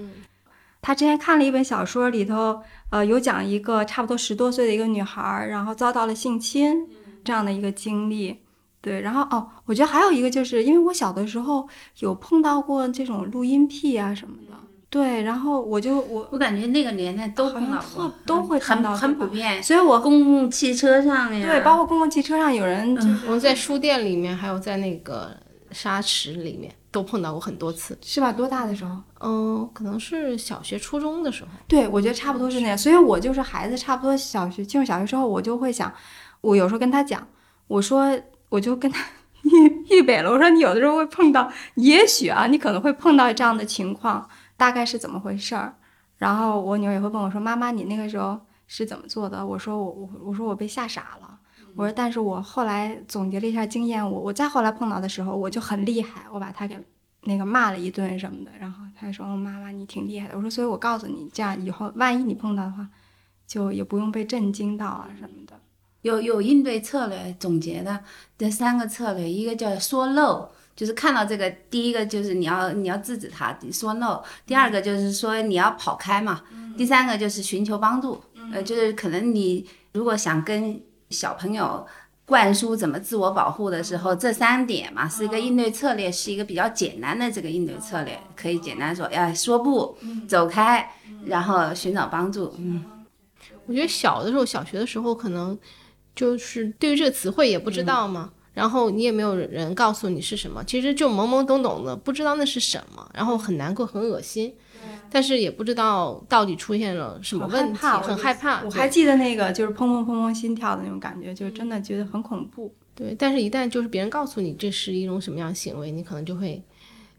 [0.88, 6.88] 她之前看了一本小说，里头呃有讲一个差不多十多岁的一个女孩，然后遭到了性侵
[7.22, 8.38] 这样的一个经历。
[8.80, 14.54] 对，然后哦，我觉得还有一个就是因为我小的时候有碰到过这种录音癖啊什么的，
[14.88, 19.62] 对，然后我就我我感觉那个年代都碰到过好像特，都会碰到很很普遍。
[19.62, 25.36] 所以我公共汽车上呀，对，包括公共汽车上有人 就是我们在书店里面，还有在那个
[25.70, 27.98] 沙池里面都碰到过很多次。
[28.02, 28.32] 是吧？
[28.32, 28.96] 多大的时候？
[29.20, 31.50] 嗯，可能是小学、初中的时候。
[31.66, 32.76] 对，我觉得差不多是那样。
[32.76, 35.92] 所以我就是孩子，差不多小学进入小学之后，我就会想，
[36.40, 37.26] 我有时候跟他讲，
[37.66, 39.04] 我说我就跟他
[39.42, 45.74] 预预备了，我说你有的时候会碰到，也许啊，你可能会碰到这样的情况，大概是怎么回事儿。
[46.16, 51.37] 然后我女儿也会问我说：“妈妈，你那个时候是怎么做的？”我说：“我我我说我被吓傻了。”
[51.78, 56.76] 我说：“但是我后来总结了一下经验，我我再后来碰到的时候，我就很厉害，我把他给
[57.22, 58.50] 那个骂了一顿什么的。
[58.58, 62.88] 然后他说：‘嗯妈妈，你挺厉害的。’我说：‘所以我告诉你，这样以后万一你碰到的话，
[63.46, 65.54] 就也不用被震惊到啊什么的。’
[66.02, 68.02] 有有应对策略总结的
[68.36, 76.42] 这三个策略，一个叫说 no，就是看到这个，第一个就是你要你要制止他说 no，第二个就是说你要跑开嘛，
[76.76, 78.20] 第三个就是寻求帮助，
[78.52, 81.86] 呃，就是可能你如果想跟小朋友。
[82.28, 89.96] 灌输怎么自我保护的时候，这三点嘛是一个应对策略，是一个比较简单的这个应对策略，可以简单说，哎说不，
[90.28, 90.92] 走开，
[91.24, 92.54] 然后寻找帮助。
[92.58, 92.84] 嗯，
[93.64, 95.58] 我觉得小的时候，小学的时候，可能
[96.14, 104.52] 就是对于这个词汇也不知道嘛，然后你也没有人告诉你是什么，其实就懵懵懂懂的，不知道那是什么，然后很难过，很恶心，
[105.08, 108.64] 但是也不知道到底出现了什么问题，很很害怕。
[108.64, 112.74] 我还记得那个就是砰砰砰砰心跳的那种感觉，就真的觉得很恐怖。
[112.96, 116.60] 对，但是一旦就是别人告诉你这是一种什么样的行为，你可能就会，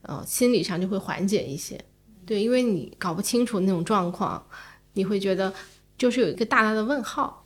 [0.01, 1.79] 呃，心理上就会缓解一些。
[2.25, 4.45] 对，因为你搞不清楚那种状况，
[4.91, 5.53] 你会觉得
[5.97, 7.45] 就是有一个大大的问号。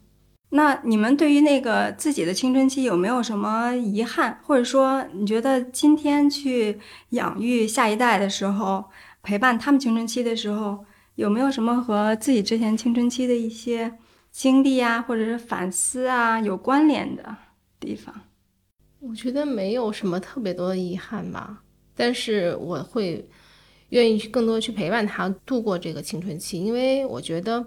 [0.55, 8.85] 那你们对于那个自己的青春期有没有什么遗憾，或者说你觉得今天去养育下一代的时候，
[9.23, 10.85] 陪伴他们青春期的时候，
[11.15, 13.97] 有没有什么和自己之前青春期的一些
[14.31, 17.35] 经历啊，或者是反思啊有关联的
[17.79, 18.13] 地方？
[18.99, 21.63] 我觉得没有什么特别多的遗憾吧，
[21.95, 23.27] 但是我会
[23.89, 27.65] 愿意去更多去陪伴他度过这个青春期，因为我觉得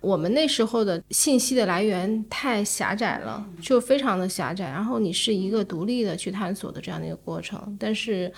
[0.00, 4.66] 我们那时候的信息的来源太狭窄了，就非常的狭窄。
[4.66, 8.32] 然后你是一个独立的去探索的这样的一个过程，但是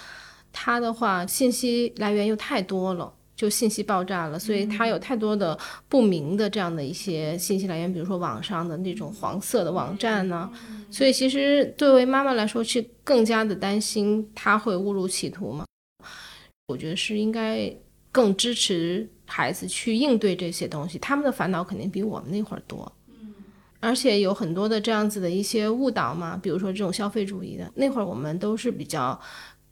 [0.53, 3.13] 他的话信息来源又太多了。
[3.37, 10.51] 就信息爆炸了，所以它有太多的不明的这样的一些信息来源，比如说网上的那种黄色的网站呢、
[10.91, 15.65] 所以其实作为妈妈来说，是更加的担心他会误入歧途嘛。
[16.69, 17.75] 我觉得是应该
[18.13, 22.91] 更支持孩子去应对这些东西，他们的烦恼肯定比我们那会儿多。
[23.79, 29.19] 而且有很多的这样子的一些误导嘛，比如说这种消费主义的，那会儿我们都是比较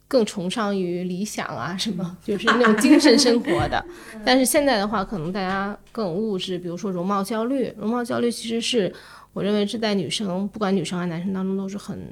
[0.07, 3.85] 更崇尚于理想啊什么，就是那种精神生活的。
[4.25, 8.91] 但是现在的话，可能大家更物质，比如说容貌焦虑，容貌焦虑其实是
[9.33, 12.11] 我认为是在女生，不管女生还是男生当中都是很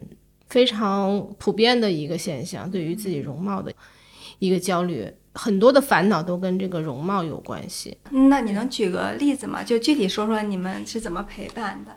[0.49, 3.73] 非常普遍的一个现象，对于自己容貌的
[4.37, 7.97] 一个焦虑，很多的烦恼都跟这个容貌有关系。
[8.09, 9.63] 那你能举个例子吗？
[9.63, 11.95] 就具体说说你们是怎么陪伴的？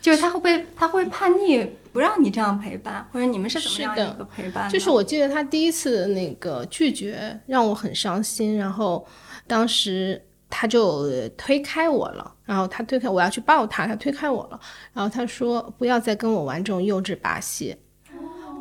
[0.00, 4.70] 就是他会不会他会叛逆，不让你这样陪伴，或者你们是怎么样的一个陪伴？
[4.70, 9.06] 就是我记得他第一次那个拒绝让我很伤心，然后
[9.46, 14.58] 当时他就呃推开我了，然后他推开我要去抱他，他推开我了，
[14.94, 17.76] 然后他说不要再跟我玩这种幼稚把戏。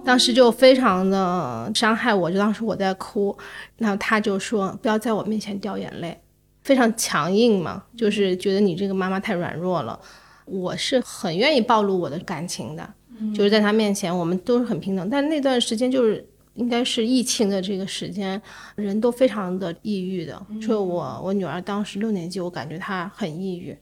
[0.10, 3.38] 当时就非常的伤害我，就当时我在哭，
[3.78, 6.20] 然后他就说不要在我面前掉眼泪，
[6.64, 10.00] 非常强硬嘛，就是觉得你这个妈妈太软弱了。
[10.46, 12.94] 我是很愿意暴露我的感情的，
[13.36, 15.08] 就是在他面前我们都是很平等。
[15.12, 18.42] 但那段时间就是应该是疫情的这个时间，
[18.74, 20.44] 人都非常的抑郁的。
[20.60, 23.78] 所以我我女儿当时六年级，我感觉她很抑郁，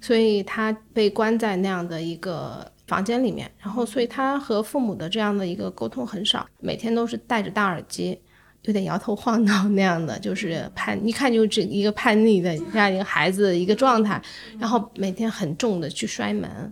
[0.00, 8.18] 所以他被关在那样的一个房间里面，然后所以他和父母的这样的一个沟通很少，每天都是戴着大耳机。
[8.64, 14.20] 有点摇头晃脑那样的，就是叛，一看就是一个叛逆的这样一个孩子的一个状态，
[14.58, 16.70] 然后每天很重的去摔门，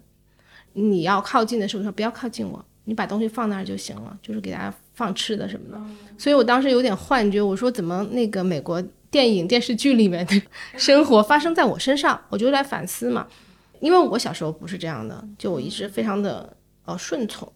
[0.74, 5.80] 你要靠近的时候说不要靠近我，你把东西放那儿就行了，就是给大家放吃的什么的。
[6.18, 10.42] 所以我当时有点幻觉，我说怎么那个美国电影电视剧里面的
[10.76, 13.26] 生活发生在我身上，我就来反思嘛，
[13.80, 17.50] 因为我小时候不是这样的，就我一直非常的呃顺从，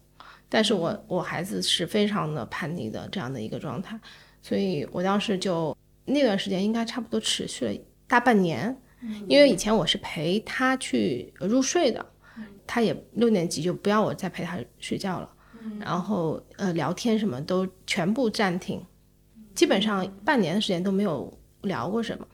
[0.49, 3.99] 但是我我孩子是非常的叛逆的这样的一个状态。
[4.41, 7.73] 所以我当时就那段时间应该差不多持续了
[8.07, 8.75] 大半年，
[9.27, 12.05] 因为以前我是陪他去入睡的，
[12.67, 15.29] 他也六年级就不要我再陪他睡觉了，
[15.79, 18.85] 然后呃聊天什么都全部暂停，
[19.55, 21.33] 基本上半年的时间都没有
[21.63, 22.25] 聊过什么。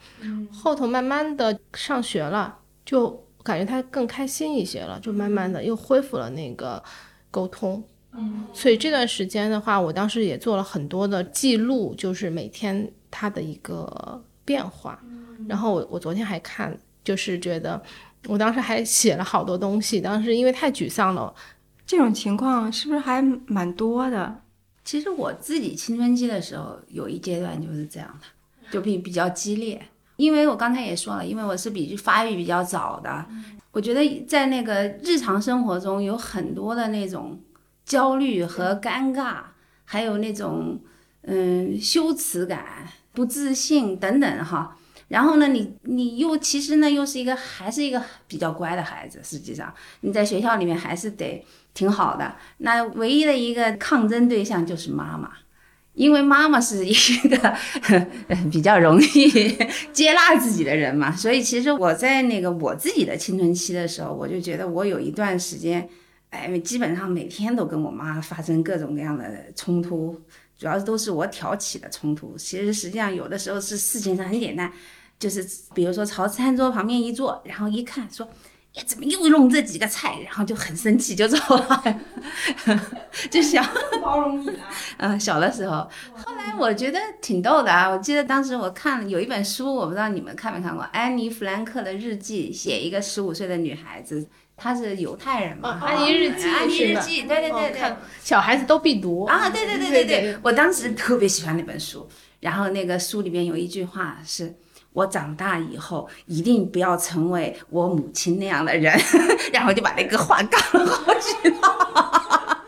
[0.52, 3.10] 后头慢慢的上学了，就
[3.44, 6.84] 感觉他更开心一些了，就慢慢的又恢复了那个
[7.32, 7.84] 沟通。
[8.12, 15.00] 嗯，所以这段时间的话，我当时也做了很多的记录，就是每天他的一个变化。
[15.48, 17.82] 然后我我昨天还看，就是觉得
[18.28, 21.34] 我当时还写了好多东西，当时因为太沮丧了。
[21.86, 24.42] 这种情况是不是还蛮多的？
[24.84, 28.26] 其实我自己青春期的时候有一阶段就是这样的，
[28.72, 29.82] 就比比较激烈。
[30.18, 33.26] 因为我刚才也说了，因为我是比发育比较早的，
[33.72, 37.40] 我觉得在那个日常生活中有很多的那种
[37.86, 39.38] 焦虑和尴尬，
[39.86, 40.78] 还有那种
[41.22, 44.76] 嗯羞耻感、不自信等等哈。
[45.08, 52.36] 然后呢，你你又其实呢又是一个还是一个比较乖的孩子，实际上你在学校里面还是得挺好的。
[52.58, 55.32] 那唯一的一个抗争对象就是妈妈，
[56.00, 56.94] 因为妈妈是一
[57.28, 57.58] 个
[58.50, 59.58] 比较容易
[59.92, 61.14] 接纳自己的人嘛。
[61.14, 65.90] 所以其实我在那个我自己的青春期的时候，我就觉得我有一段时间，
[66.30, 70.18] 哎，基本上每天都跟我妈发生各种各样的冲突，
[70.58, 72.38] 主要都是我挑起的冲突。
[72.38, 74.72] 其实实际上有的时候是事情上很简单。
[75.20, 78.26] 就是比如说朝餐桌旁边一坐，然后一看说，
[78.74, 81.84] 呀怎么又弄这几个菜，然后就很生气就走了，
[83.32, 83.64] 就小
[84.00, 84.50] 包容你
[84.98, 87.90] 嗯，小的时候，后来我觉得挺逗的啊。
[87.90, 95.80] 我记得当时我看有一本书，我不知道你们看没看过，安妮弗兰克的日记，写一个十五岁的女孩子，她是犹太人嘛。
[95.82, 102.08] 安妮日记，安妮日记，对对对对，小孩子都必读啊，对对对对对，我当时特别喜欢那本书，
[102.40, 104.56] 然后那个书里面有一句话是。
[104.94, 108.94] 我长大以后一定不要成为我母亲那样的人，
[109.54, 112.64] 然后就把那个话杠了好几道，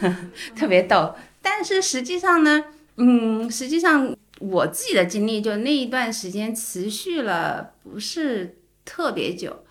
[0.54, 1.14] 特别逗。
[1.40, 2.64] 但是实际上呢，
[2.96, 9.64] 嗯，实际上我自己的经历就那一段时间持续了不是特别久，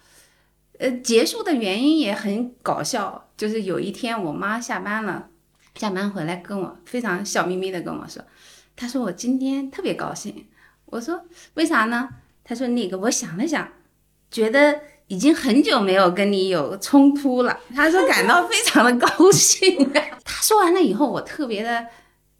[0.79, 5.29] 呃，结束的原因也很搞笑，就是有一天我妈下班了，
[5.75, 8.23] 下班回来跟我非常笑眯眯的跟我说，
[8.75, 10.47] 她说我今天特别高兴。
[10.93, 11.19] 我说
[11.55, 12.07] 为啥呢？
[12.43, 13.67] 他说那个，我想了想，
[14.29, 17.59] 觉得已经很久没有跟你有冲突了。
[17.73, 19.91] 他说感到非常的高兴。
[20.23, 21.87] 他说完了以后，我特别的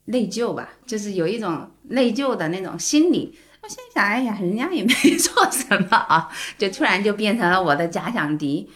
[0.06, 3.36] 内疚吧，就是有一种内疚的那种心理。
[3.64, 8.70] 我心想，哎呀，人家也没 做什么啊，就突然就变成了我的假想敌。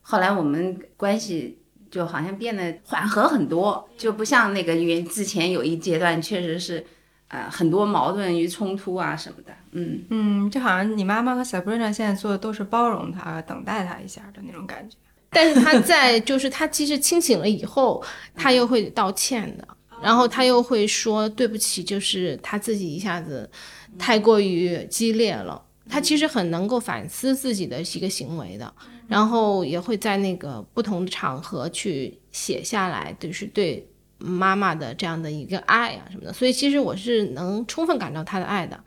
[0.00, 6.84] 后来我们关系就好像变得缓和很多，就不像那个原之前有一阶段，确实是。
[7.28, 14.96] 呃，很多矛盾与冲突啊什么的，嗯嗯，就好像你妈妈和 Sabrina 现在做的都是包容他、等待他一下的那种感觉。
[15.30, 18.04] 但是他在就是他其实清醒了以后，
[18.36, 19.66] 他又会道歉的，
[20.00, 23.50] 然后他又会说对不起，就是他自己一下子
[23.98, 25.60] 太过于激烈了。
[25.88, 28.72] 他其实很能够反思自己的一个行为的，
[29.08, 33.84] 然后也会在那个不同的场合去写下来，就是对。
[34.24, 38.78] 妈妈的这样的一个爱啊什么的，所以其实我是能充分感到他的爱的，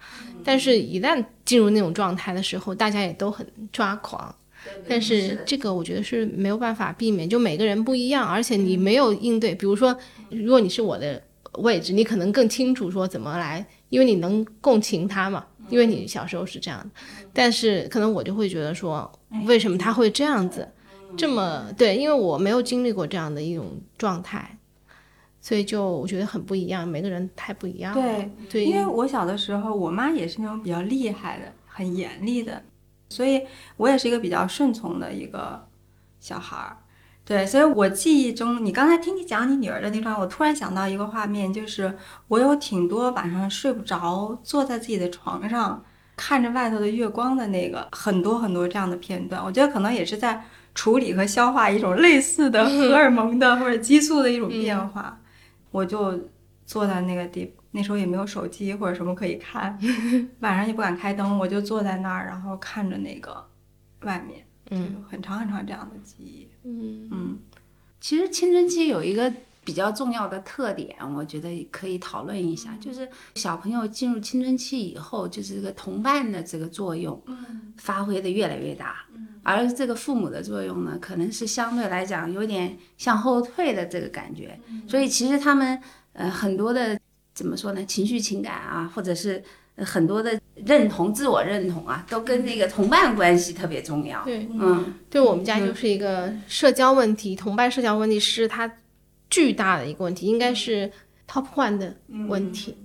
[0.43, 4.33] 但是一旦进入那种状态的时候，大家也都很抓狂。
[4.89, 9.55] 但是这个我觉得是没有办法避免，就每个人不一样，而且你没有应对。
[9.55, 9.95] 比如说，
[10.29, 11.21] 如果你是我的
[11.59, 16.89] 位置，你可能更清楚说怎么来，因为你能共情他嘛，因为你小时候是这样的。
[17.31, 19.09] 但是可能我就会觉得说，
[19.45, 20.67] 为什么他会这样子，
[21.15, 21.95] 这么对？
[21.95, 24.56] 因为我没有经历过这样的一种状态。
[25.47, 28.01] 所以就我觉得很不一样，每个人太不一样了。
[28.49, 32.61] 对，因为我小的时候，我妈也是那种比较厉害的、很严厉的，
[33.07, 33.41] 所以
[33.77, 35.65] 我也是一个比较顺从的一个
[36.19, 36.75] 小孩儿。
[37.23, 45.81] 对，所以我记忆中，你刚才听你讲你女儿的那段，我突然想到一个画面，就是我有挺多晚上睡不着，坐在自己的床上
[46.17, 49.41] 看着外头的月光的那个很多很多这样的片段。
[49.41, 50.43] 我觉得可能也是在
[50.75, 55.17] 处理和消化一种类似的 荷尔蒙的或者激素的一种变化。
[55.71, 56.29] 我就
[56.65, 59.77] 坐在那个地，那时候也没有手机或者什么可以看，
[60.41, 63.45] 晚上也不敢开灯，我就坐在那儿，然后看着那个
[64.01, 67.39] 外面，嗯，很长很长这样的记忆，嗯嗯。
[67.99, 69.33] 其实青春期有一个
[69.67, 73.05] 比较重要的特点，我觉得可以讨论一下，就是
[73.35, 77.21] 小朋友进入青春期以后，就是这个同伴的这个作用，
[77.75, 78.95] 发挥的越来越大，
[79.43, 84.57] 而这个父母的作用呢，可能是相对来讲有点向后退的这个感觉，
[84.87, 85.77] 所以其实他们
[86.13, 86.97] 呃很多的
[87.33, 89.43] 怎么说呢，情绪情感啊，或者是
[89.79, 94.23] 很多的认同、自我认同啊，都跟那个同伴关系特别重要。
[94.23, 98.71] 对，嗯，对我们家就是一个社交问题，同伴社交问题是它
[99.37, 100.91] 巨大的一个问题，应该是
[101.29, 101.95] top one 的
[102.27, 102.75] 问题。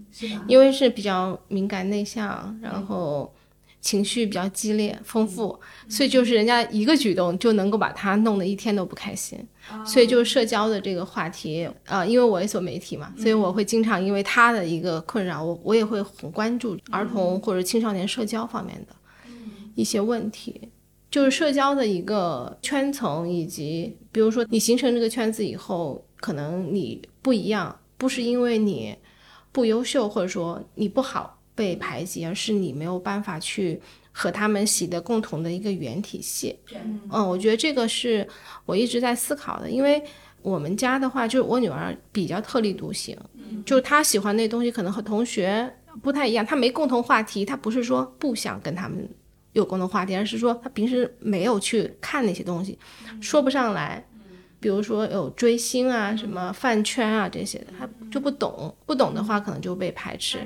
[0.47, 3.33] 因为是比较敏感内向，然后
[3.81, 9.39] 情绪比较激烈丰富，所以就是人家一个举动就能够把他弄得一天都不开心。
[9.87, 18.95] 所以就是社交的这个话题，呃，因为我也做媒体嘛，所以我会经常因为他的一个困扰，我我也会很关注儿童或者青少年社交方面的
[19.75, 20.69] 一些问题。
[21.11, 28.97] 就是社交的一个圈层，以及比如说你形成这个圈子以后，可能你不一样，不是因为你
[29.51, 36.57] 不优秀，或者说你不好被排挤，而是你没有办法去和他们习得共同的一个语言体系。
[37.11, 38.27] 嗯，我觉得这个是
[38.65, 40.01] 我一直在思考的，因为
[40.43, 43.19] 我们家的话，就是我女儿比较特立独行，
[43.67, 45.69] 就是她喜欢那东西可能和同学
[46.01, 49.09] 不太一样，她没共同话题，她不是说不想跟他们。
[49.53, 52.79] 有共同话题，而是说他平时没有去看那些东西，
[53.21, 54.03] 说不上来。
[54.63, 58.75] 比如说有追星啊、什么饭圈啊这些的，他就不懂。
[58.87, 60.39] 不懂的话，可能就被排斥，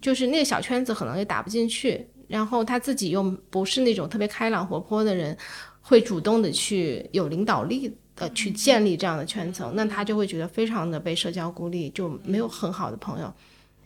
[0.00, 2.06] 就是那个小圈子可能也打不进去。
[2.28, 5.36] 然后他自己又不是那种特别开朗活泼的人，
[5.80, 13.32] 会主动的去有领导力的去建立这样的圈层，那他就会觉得非常的被社交孤立，就没有很好的朋友。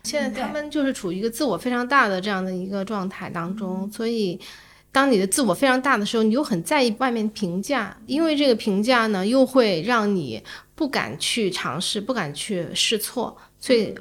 [0.02, 4.38] 现在他们就是处于一个自我非常大的这样的一个状态当中，所以
[4.94, 10.42] 当你的自我非常大的时候，你又很在意外面评价，因为这个评价呢，又会让你
[10.74, 13.92] 不敢去尝试，不敢去试错，所以。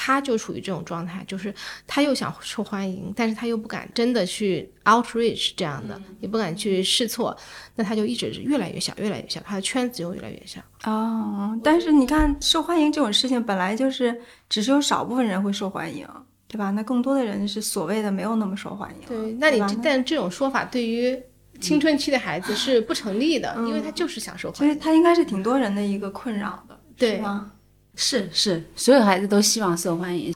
[0.00, 1.52] 他就处于这种状态，就是
[1.84, 7.36] 他又想受欢迎，但是他又不敢真的去 outreach 这样的，也不敢去试错，
[7.74, 10.60] 那他就一直是越来越小，越来越小，他的圈子又越来越小。
[10.84, 14.16] 哦，但是你看，受欢迎这种事情本来就是
[14.48, 16.06] 只是有少部分人会受欢迎，
[16.48, 16.70] 对吧？
[16.70, 19.06] 那更多的人是所谓的没有那么受欢迎。
[19.06, 21.16] 对，那你但这种说法对于
[21.60, 27.52] 青春期的孩子是不成立的，因为他就是想受欢迎，所以他应该是挺多人的一个困扰的，对吗？
[27.94, 30.34] 是是，所有孩子都希望受欢迎。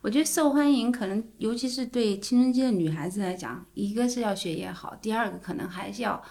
[0.00, 6.22] 我觉得受欢迎可能，尤其是对青春期的女孩子来讲，一个是要学业好，第二个可能还是要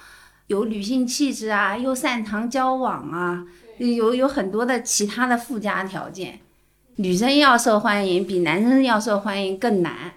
[0.48, 3.44] 有女性气质啊，又擅长交往啊，
[3.78, 6.40] 有有很多的其他的附加条件。
[7.00, 10.14] 女生要受欢迎，比男生要受欢迎更难。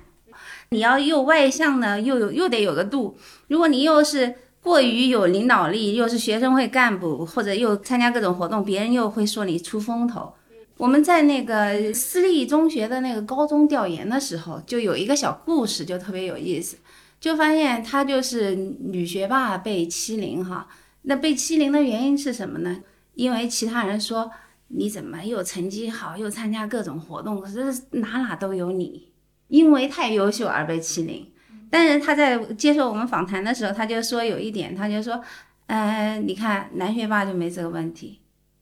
[0.70, 3.18] 你要又外向呢，又有又得有个度。
[3.48, 10.32] 如果你又是过于有领导力，又是学生会干部，或者又参加各种活动，别人又会说你出风头。
[10.78, 16.78] 我们在那个私立中学的那个高中调研的时候，就有一个小故事，就特别有意思。
[17.20, 20.66] 就发现他就是女学霸被欺凌哈，
[21.02, 22.78] 那被欺凌的原因是什么呢？
[23.14, 24.30] 因为其他人说
[24.72, 29.12] 你怎么又成绩好，又参加各种活动，可是哪哪都有你，
[29.48, 31.26] 因为太优秀而被欺凌。
[31.68, 35.22] 但是他在接受我们访谈的时候，他就说有一点，他就说，
[35.66, 38.20] 呃，你看男学霸就没这个问题。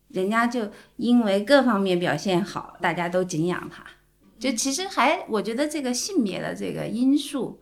[0.09, 3.85] 人家就因为各方面表现好，大家都敬仰他。
[4.39, 7.61] 就其实还，我觉得这个性别的这个因素，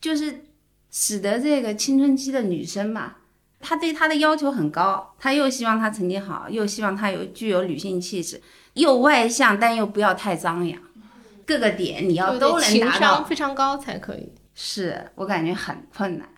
[0.00, 0.44] 就是
[0.90, 3.16] 使得这个青春期的女生嘛，
[3.60, 8.40] 她对他的要求很高，他又希望她成绩好，又希望她有具有女性气质，
[8.74, 10.78] 又外向，但又不要太张扬，
[11.46, 14.32] 各个点你要都能达到，非常高才可以。
[14.54, 16.28] 是我感觉很困难。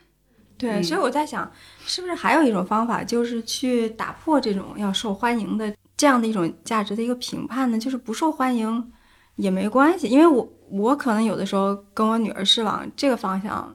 [0.56, 1.48] 对，所以我在想，
[1.86, 7.78] 是不是还有一种方法，就是去打破这种要受欢迎的这样的一种价值的一个评判呢？
[7.78, 8.92] 就是不受欢迎
[9.36, 13.72] 也没关系，因为我我可能有的时候跟我女儿是往这个方向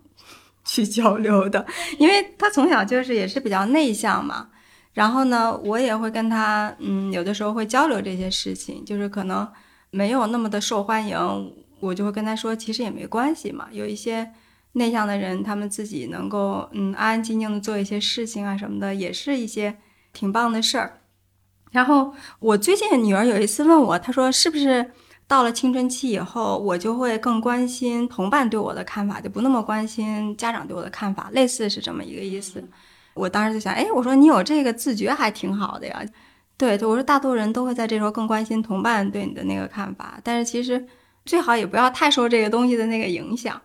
[0.65, 1.65] 去交流的，
[1.97, 4.49] 因为他从小就是也是比较内向嘛。
[4.93, 9.47] 然后呢，我也会跟他，嗯，有的时候会交流这些事情，就是可能
[9.91, 14.31] 没有那么的受欢迎，我就会跟他说，其实也没关系嘛，有一些。
[14.75, 19.77] 内向的人，他们自己能够嗯安安静静的做一些事情啊什么的，也是一些
[20.13, 21.01] 挺棒的事儿。
[21.69, 24.91] 然后我最近女儿有一次问我，她说是不是
[25.27, 32.63] 到了青春期以后，我就会更关心同伴对我的看法，就不那么关心家长对我的看法，类似是这么一个意思。
[33.15, 36.03] 我当时就想，哎，我说你有这个自觉还挺好的呀。
[36.57, 40.85] 对，我说大多人都会在这时候更关心同伴对你的那个看法，但是其实
[41.25, 43.59] 最好也不要太受这个东西的那个影响。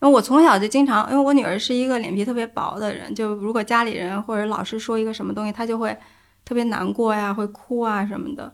[0.00, 5.96] 因为我从小就经常，因为我女儿是一个脸皮特别薄的人，就如果家里人或者老师说一个什么东西，她就会
[6.44, 8.52] 特别难过呀，会哭啊什么的。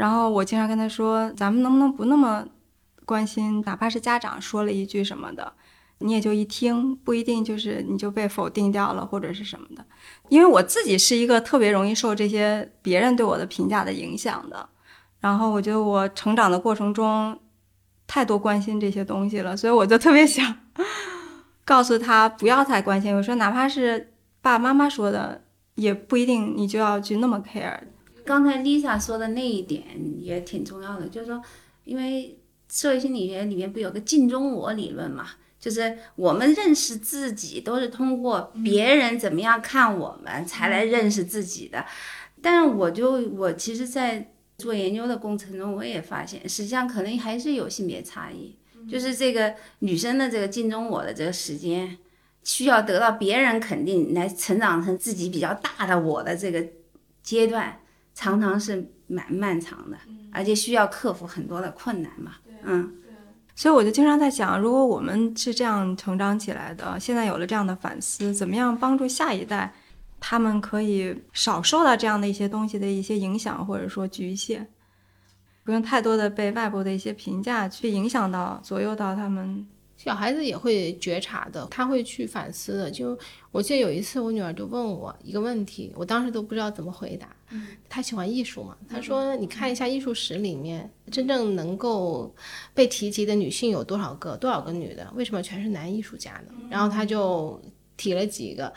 [0.00, 2.42] 然后我经常跟他说：“咱们能不能不那么
[3.04, 3.60] 关心？
[3.66, 5.52] 哪怕是家长说了一句什么的，
[5.98, 9.84] 你也就一听，不一定就是你就被否定掉了或者是什么的。
[10.30, 14.66] 因为我自己是一个特别容易受这些别人对我的评价的影响的。
[15.20, 17.38] 然后我觉得我成长的过程中。”
[18.12, 20.52] 太多关心这些东西了，所以我就特别想
[21.64, 23.14] 告诉他不要太关心。
[23.14, 25.44] 我说，哪怕是爸爸妈妈说的，
[25.76, 27.78] 也不一定你就要去那么 care。
[28.24, 29.84] 刚才 Lisa 说的那一点
[30.18, 31.42] 也挺重要的，就是说，
[31.84, 35.30] 因为社会心理学里面不有个镜中我理论嘛？
[35.58, 41.84] 就是我们认识自己都是通过别人怎么样看我们才来认识自己的。
[42.40, 48.56] 但是我就我其实，在做研究的过程中，我也发现，实际上可能还是有性别差异。
[48.90, 51.98] 就是这个女生的这个镜中我的这个时间，
[52.42, 56.66] 需要得到别人肯定来成长成自己比较大的我的这个
[57.22, 57.78] 阶段，
[58.20, 59.96] 常常是蛮漫长的，
[60.30, 62.32] 而且需要克服很多的困难嘛。
[62.64, 62.92] 嗯。
[63.56, 69.72] 所以我就经常在想，如果我们是这样成长起来的，现在有了这样的反思，怎么样帮助下一代，
[70.20, 74.66] 他们可以少受到这样的一些东西的一些影响，或者说局限，
[75.64, 79.66] 不用太多的被外部的一些评价去影响到、左右到他们。
[80.02, 82.90] 小孩子也会觉察的，他会去反思的。
[82.90, 83.18] 就
[83.52, 87.28] 我记得有一次，我女儿就问我一个问题，我当时都不知道怎么回答。
[87.50, 88.74] 嗯，她喜欢艺术嘛？
[88.88, 92.34] 她说：“你看一下艺术史里面，真正能够
[92.72, 94.34] 被提及的女性有多少个？
[94.38, 95.06] 多少个女的？
[95.14, 97.60] 为什么全是男艺术家呢？”然后她就
[97.98, 98.72] 提了几个，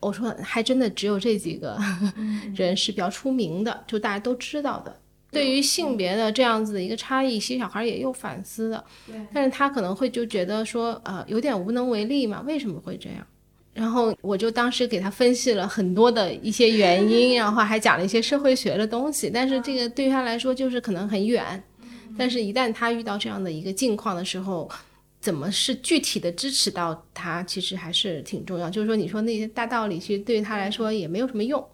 [0.00, 1.78] 我说：“还真的只有这几个
[2.56, 8.84] 人是比较出名的，就大家都知道的。”对于性别的这样子的一个差异，其实小孩也有反思的，
[9.32, 13.26] 但是他可能会就觉得说，呃，有点无能为力嘛，为什么会这样？
[13.72, 21.62] 然后我就当时给他分析了很多的一些原因，然后还讲了一些社会学的东西，但是这个对于他来说就是可能很远，
[22.18, 24.68] 但是一旦他遇到这样的一个境况的时候，
[25.20, 28.68] 怎么是具体的支持到他，其实还是挺重要。
[28.68, 31.64] 就是说，你说那些大道理，其实对于他来说也没有什么用。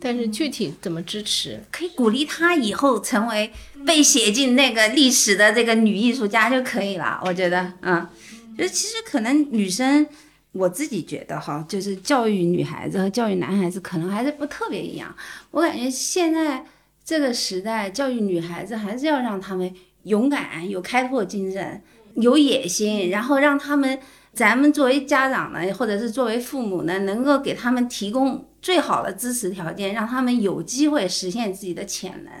[0.00, 1.62] 但是具体怎么支持？
[1.70, 3.52] 可以鼓励她以后成为
[3.86, 7.20] 被写进那个历史的这个女艺术家就可以了。
[7.24, 8.06] 我觉得，嗯，
[8.56, 10.06] 就其实可能女生，
[10.52, 15.14] 我自己觉得哈，就是教育女孩子和教育男孩子可能还是不特别一样。
[15.50, 16.64] 我感觉现在
[17.04, 19.74] 这个时代，教育女孩子还是要让他们
[20.04, 21.82] 勇敢、有开拓精神、
[22.14, 23.98] 有野心，然后让他们，
[24.32, 28.46] 咱们作为家长呢，或者是作为父母呢，能够给他们提供。
[28.62, 32.32] 最好的支持条件，让他们有机会实现自己的潜能。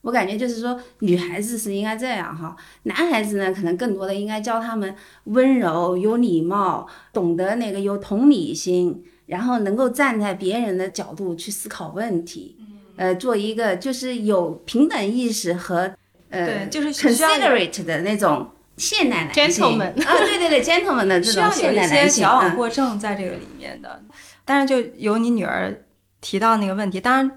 [0.00, 4.92] 我感觉就是说，女孩子是应该这样哈，男孩子呢，可能更多的应该教他们
[5.26, 12.56] 温柔、有礼貌，懂得那个有同理心，然后能够站在别人的角度去思考问题，
[12.96, 15.94] 呃，做一个就是有平等意识和
[16.30, 18.50] 呃，就是 considerate 的那种
[18.80, 24.02] 现代男性啊，对对对，gentleman 的这种现代男性，矫枉过正在这个里面的。
[24.44, 25.84] 但是就有你女儿
[26.20, 27.30] 提到那个问题，当然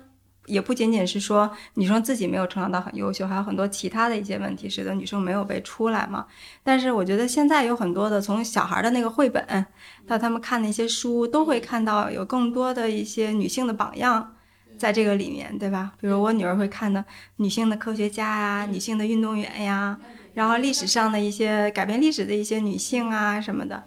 [0.46, 6.26] 也不仅仅是说女生自己没有成长到很优秀，还有很多其他的一些问题使得女生没有被出来嘛。
[6.64, 9.66] 但是我觉得现在有很多的从小孩的那个绘本
[10.08, 14.36] 到他们看那些书，都会看到有更多的一些女性的榜样
[14.78, 15.92] 在这个里面，对吧？
[16.02, 19.98] 比如我女儿会看的女性的科学家呀，女性的运动员呀，
[20.34, 23.84] 然后历史上的一些改变历史的一些女性啊什么的。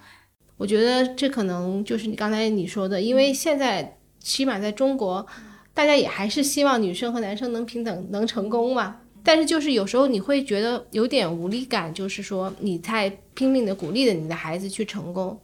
[0.57, 5.27] 我觉得这可能就是你刚才你说的，因为现在起码在中国，
[5.75, 9.01] 大家也还是希望女生和男生能平等、能成功嘛。
[9.23, 15.39] 但是就是有时候你会觉得有点无力感，就是说你在拼命的鼓励着你的孩子去成功，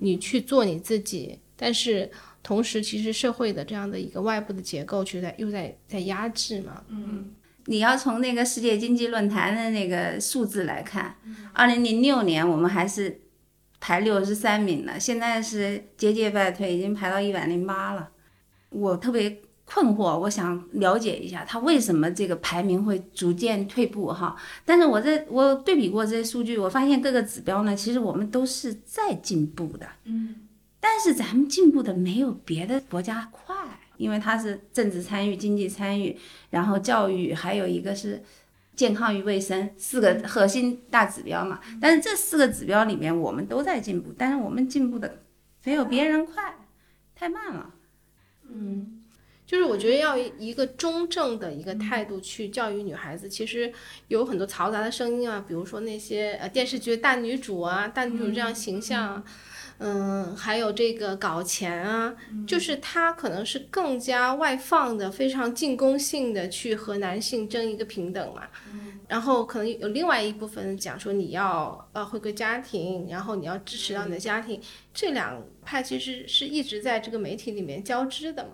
[0.00, 2.10] 你去做你自己，但是
[2.42, 6.82] 同时其实社会的这样的一个外部的结构却在又在在压制嘛。
[6.88, 7.30] 嗯，
[7.66, 11.16] 你要从那个世界经济论坛的那个数字来看，
[11.52, 13.20] 二零零六年我们还是。
[13.84, 18.10] 排六十三名呢，现在是节节败退，已经排到一百零八了。
[18.68, 24.36] 我特别困惑，我想了解一下他为什么这个排名会逐渐退步哈。
[24.64, 29.88] 但是我在我对比过这些数据，我发现各个指标呢，其实我们都是在进步的。
[30.04, 30.36] 嗯，
[30.78, 33.56] 但是咱们进步的没有别的国家快，
[34.02, 36.18] 因为它是政治参与、经济参与，
[36.50, 38.22] 然后教育，还有一个是。
[38.74, 45.24] 健康与卫生四个核心大指标嘛，但是这四个指标里面我们都在进步，但是我们进步的
[45.62, 46.54] 没有别人快，
[47.14, 47.74] 太慢了。
[48.48, 49.02] 嗯，
[49.46, 53.70] 就是我觉得要一个中正的一个态度去教育女孩子，其实
[54.08, 59.22] 有很多嘈杂的声音啊，比如说那些呃电视剧大女主啊，大女主这样形象。
[59.84, 62.14] 嗯，还有这个搞钱啊，
[62.46, 68.42] 就是他可能是更加外放的，非常进攻性的去和男性争一个平等嘛。
[69.08, 74.60] 然后可能有另外一部分讲说你要呃回归家庭，然后你要支持到你的家庭，
[74.94, 78.52] 这两派其实是一直在这个媒体里面交织的嘛。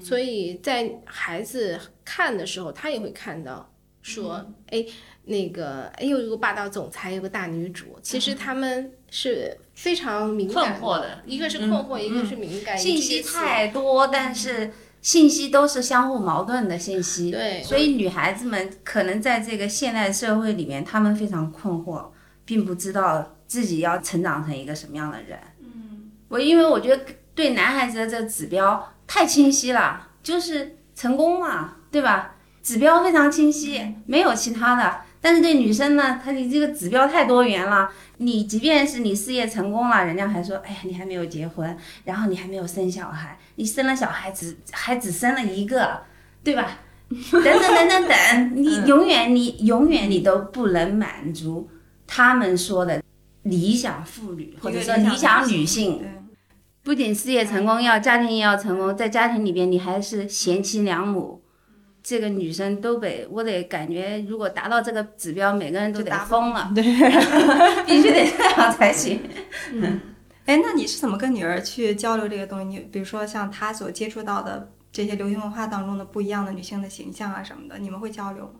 [0.00, 4.84] 所以在孩子看的时候，他也会看到说，哎。
[5.30, 17.30] 那个，哎，有一个霸道总裁，有个大女主，其实他们是非常敏感的，一个是困惑，一个是敏感，信息太多，但是信息都是相互矛盾的信息。
[17.30, 22.06] 对所以女孩子们可能在这个现代社会里面，她们非常困惑，
[22.44, 25.38] 并不知道自己要成长成一个什么样的人。
[25.60, 27.04] 嗯，我因为我觉得
[27.34, 32.34] 对男孩子的这个指标太清晰了，就是成功嘛，对吧？
[32.62, 35.07] 指标非常清晰，没有其他的。
[35.20, 37.90] 但是对女生呢，她你这个指标太多元了。
[38.20, 46.00] 你即便是你事业成功了，人家还说，哎呀，你还没有结婚，然后你还没有生小孩，你生了小孩只还只生了一个，
[46.42, 46.78] 对吧？
[47.08, 51.68] 等等等等等，你 永远你永远你都不能满足
[52.06, 53.02] 他们说的
[53.44, 56.04] 理想妇女或者说理想女性。
[56.82, 61.40] 不仅事业成功要，家庭也要成功，在家庭里边你还是贤妻良母，
[62.08, 66.82] 这个女生都得，我得感觉，如果达到这个指标，每个人都得疯了，对。
[67.84, 69.20] 必须得这样才行。
[69.74, 70.00] 嗯
[70.46, 72.64] 哎，那你是怎么跟女儿去交流这个东西？
[72.64, 78.52] 你比如说像她所接触到的这些流行文化当中的不一样的女性的形象啊什么的，你们会交流吗？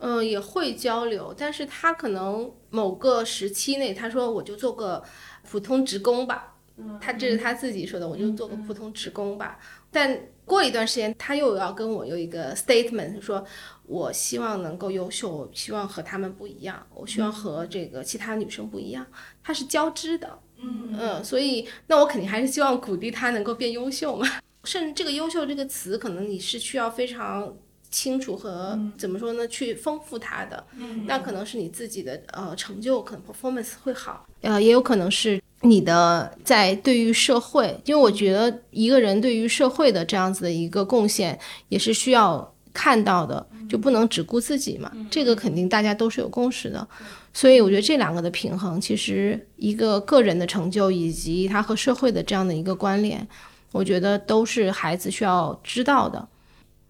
[0.00, 5.04] 嗯，也会交流，但是她可能某个时期内，她说我就做个
[5.48, 6.54] 普通职工吧，
[7.00, 9.58] 他这是她自己说的，我就做个普通职工吧。
[9.90, 13.44] 但过一段时间，他又要跟我有一个 statement，说
[13.86, 19.06] 我希望能够优秀，我希望和他们不一样，我希望和这个其他女生不一样，
[19.42, 20.38] 它是交织的。
[20.60, 24.26] 嗯所以那我肯定还是希望鼓励他能够变优秀嘛。
[24.64, 27.56] 甚至这个“优秀”这个词，可能你是需要非常
[27.90, 30.66] 清楚和、怎么说呢，去丰富它的。
[31.06, 41.38] 那可能是你自己的呃成就，可能 performance 会好，呃，也有可能是你的在对于社会，因为我觉得一个人对于社会的这样子的一个贡献，
[41.68, 44.92] 也是需要看到的，就不能只顾自己嘛。
[45.10, 46.86] 这个肯定大家都是有共识的。
[47.32, 53.26] 所以我觉得这两个的平衡，其实一个个人的成就以及他和社会的这样的一个关联，
[53.72, 56.28] 我觉得都是孩子需要知道的。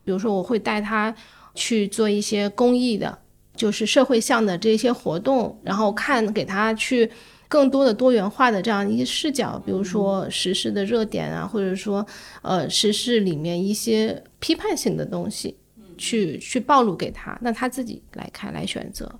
[0.04, 1.14] 比如说，我会带他
[1.54, 3.18] 去做一些公益的，
[3.56, 7.10] 就是社会向的这些活动，然后看给他去
[7.48, 12.06] 更多的多元化的这样一些视角，比如说时事的热点啊，或者说
[12.42, 15.56] 呃时事里面一些批判性的东西，
[15.96, 19.12] 去去暴露给他，那他自己来看来选择，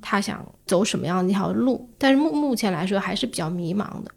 [0.00, 1.88] 他想走什么样的一条路。
[1.98, 4.10] 但是目目前来说还是比较迷茫的，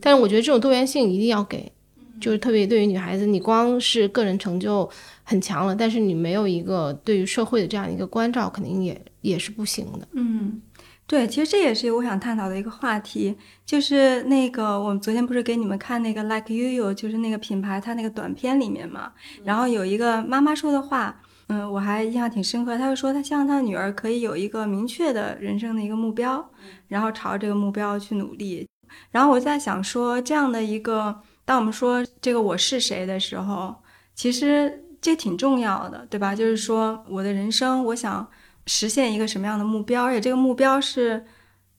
[0.00, 1.72] 但是我觉得这种多元性一定要给。
[2.20, 4.90] 就是特别对于女孩子，你光是个人成就
[5.22, 10.08] 很强了，但是你没有一个对于社会的这样一个关照，肯定也也是不行的。
[10.14, 10.60] 嗯，
[11.08, 13.34] 对，其实这也是我想探讨的一个话题，
[13.64, 26.46] 就是那个我们昨天不是给你们看那个 Like You You，就是那个品牌它那个短片里面嘛，然后有一个妈妈说的话，嗯，我还印象挺深刻，她就说她希望她女儿可以有一个明确的人生的一个目标，
[26.88, 28.68] 然后朝这个目标去努力。
[29.10, 33.74] 然后我在想说，这样的一个，当我们说这个我是谁的时候，
[34.14, 36.34] 其实这挺重要的，对吧？
[36.34, 38.28] 就是说我的人生，我想
[38.68, 41.24] 实现一个什么样的目标，而且这个目标是，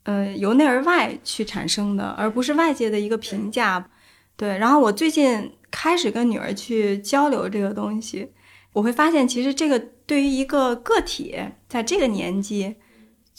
[0.04, 3.90] 呃，由内而外去产生的，而不是外界的一个评价。
[4.36, 8.32] 对，然后我最近开始跟女儿去交流这个东西，
[8.74, 12.76] 我会发现，其实这个对于一个个体在这个年纪。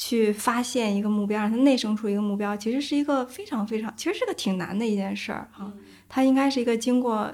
[0.02, 5.70] 去发现一个目标，让它内生出一个目标，其实是一个非常非常，其实是个挺难的一件事儿哈。
[6.08, 7.30] 它应该是一个经过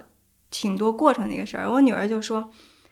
[0.51, 1.71] 挺多过程的一个事儿。
[1.71, 2.51] 我女儿就说，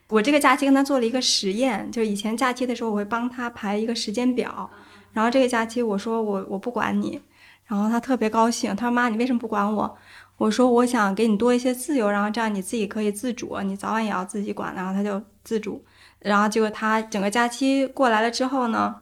[0.09, 4.71] 我这个假期跟他做了一个实验，就是以前假期的时候，我会帮他排一个时间表，
[5.13, 7.21] 然后这个假期我说我我不管你，
[7.67, 9.97] 然后他特别高兴，他说妈，你为什么不管我？
[10.37, 15.85] 我说我想给你多一些自由，然后这样你自己可以自主，你早晚也要自己管，然后他就自主，
[16.21, 18.97] 然后结果他整个假期过来了之后呢。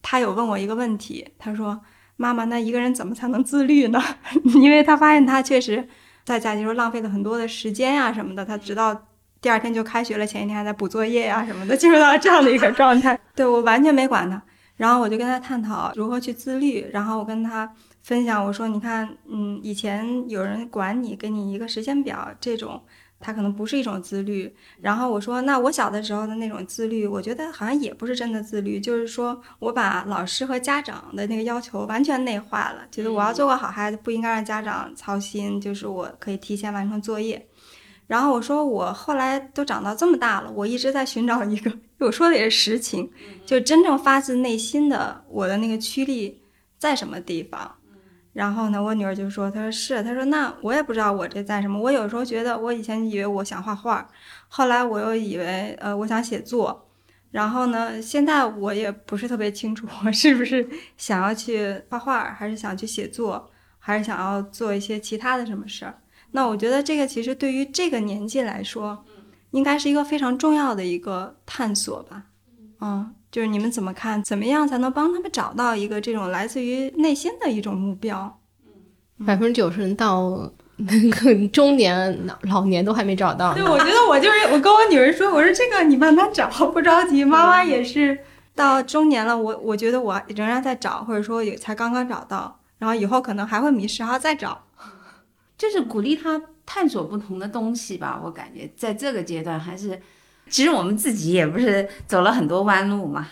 [0.00, 1.78] 他有问我一个问题，他说
[2.16, 4.00] ：“妈妈，那一个人怎么才能自律呢？
[4.54, 5.86] 因为他发现他确实
[6.24, 9.07] 在假期时候浪费了很多的时间呀什么的，他直到
[9.40, 13.18] 第二天就开学了，前一天还在补作业呀什么的，进入到这样的一个状态。
[13.34, 14.42] 对我完全没管他，
[14.76, 17.72] 然后我就跟他探讨如何去自律，然后我跟他
[18.02, 22.82] 分享，我说：你看，嗯，以前有人管你，给你一个时间表，这种。”
[23.20, 37.44] 他可能不是一种自律，然后我说，那我小的时候的那种自律，我觉得好像也不是真的自律，就是说我把老师和家长的那个要求完全内化了，觉得我要做个好孩子，不应该让家长操心，就是我可以提前完成作业。
[38.08, 41.70] 然后我说，我后来都长到这么大了，我一直在寻找一个，
[42.04, 43.08] 我说的也是实情，
[43.46, 46.42] 就真正发自内心的我的那个驱力
[46.78, 47.76] 在什么地方。
[48.32, 51.78] 然后呢，我女儿就说：“她说是，她说那我也不知道我这在什么。
[51.78, 54.08] 我有时候觉得，我以前以为我想画画，
[54.48, 56.88] 后来我又以为呃我想写作，
[57.30, 65.98] 然后呢，现在我也不是特别清楚我是不是想要去画画，还是想去写作，还是想要做一些其他的什么事儿。
[66.32, 69.04] 那我觉得这个其实对于这个年纪来说，
[69.52, 72.24] 应该是一个非常重要的一个探索吧。
[72.80, 74.22] 嗯，就是你们怎么看？
[74.22, 78.38] 怎么样才能帮他们找到一个这种来自于内心的一种目标？
[79.26, 83.52] 百分之九十人到 那个中年老老年都还没找到。
[83.54, 87.24] 对，我觉得我就是我跟我女儿说，我说这个你慢慢找，不着急。
[87.24, 88.16] 妈妈也是
[88.54, 94.66] 到中年了，我我觉得我仍然在找，或者说也才刚刚找到，然后以后可能还会迷失，还要再找。
[95.58, 98.18] 就是鼓励他探索不同的东西吧。
[98.24, 100.00] 我感觉在这个阶段还是，
[100.48, 103.28] 其实我们自己也不是走了很多弯路嘛，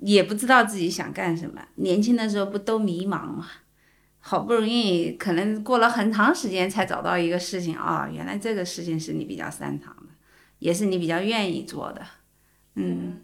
[0.00, 1.62] 也不知道自己想干什么。
[1.76, 3.46] 年轻的时候不都迷茫嘛，
[4.18, 10.12] 好不容易可能过了很长时间才找到一个事情啊，原来这个事情是你比较擅长的，
[10.58, 12.04] 也是你比较愿意做的，
[12.74, 13.22] 嗯。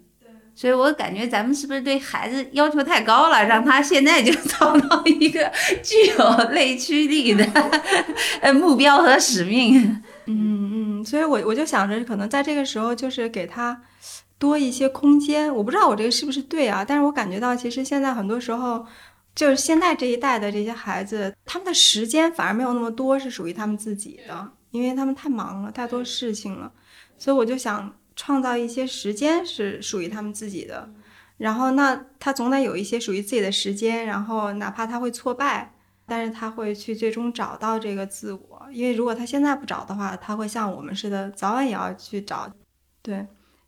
[0.58, 5.48] 所以我感觉咱们是不是对孩子要求太高了，让他现在就找到一个
[5.84, 7.44] 具有内驱力的
[8.42, 10.02] 呃目标和使命？
[10.26, 13.80] 嗯嗯，所以我我就想着，可能在这个时候就是给他
[14.36, 15.54] 多一些空间。
[15.54, 18.84] 我不知道我这个是不是对啊，但是我感觉到其实现在很多时候，
[19.36, 26.72] 就是现在这一代的这些孩子，他们的时间反而没有那么多是属于他们自己的，因为他们太忙了，太多事情了，
[27.16, 27.94] 所以我就想。
[28.18, 30.90] 创造一些时间是属于他们自己的，
[31.36, 35.72] 然后那他总得有一些属于自己的时间，然后哪怕他会挫败，
[36.04, 42.52] 但是他会去最终找到这个自我，因为如果他现在不找的话，他会像我们似的，早晚也要去找。
[43.02, 43.24] 对，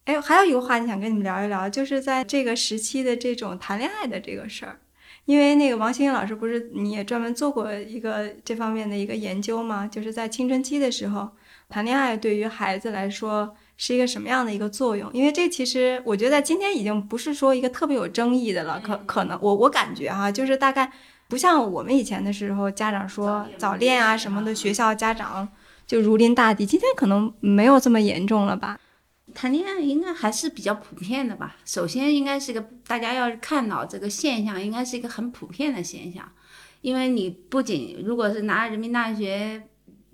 [0.07, 4.81] 哎，还有一个话题想跟你们聊一聊，就是在这个时期的这种谈恋爱的这个事儿，
[5.27, 9.87] 因为那个王星星老师不是你也专门做过一个这方面的一个研究吗？
[9.87, 11.31] 就是在青春期的时候
[11.69, 13.55] 谈恋爱对于孩子来说。
[13.83, 15.11] 是一个什么样的一个作用？
[15.15, 18.79] 因为这其实我觉得在今天已经不是说一个特别有争议的了。
[18.79, 20.93] 可可能我我感觉哈，就是大概
[21.29, 25.49] 不像我们以前的时候，家长说早恋啊什么的，学校家长
[25.87, 26.67] 就如临大敌。
[26.67, 28.79] 今天可能没有这么严重了吧？
[29.35, 31.57] 谈恋爱应该还是比较普遍的吧。
[31.65, 36.31] 首先应该是个大家要看到这个现象，应该是一个很普遍的现象，
[36.83, 39.63] 因为你不仅如果是拿人民大学。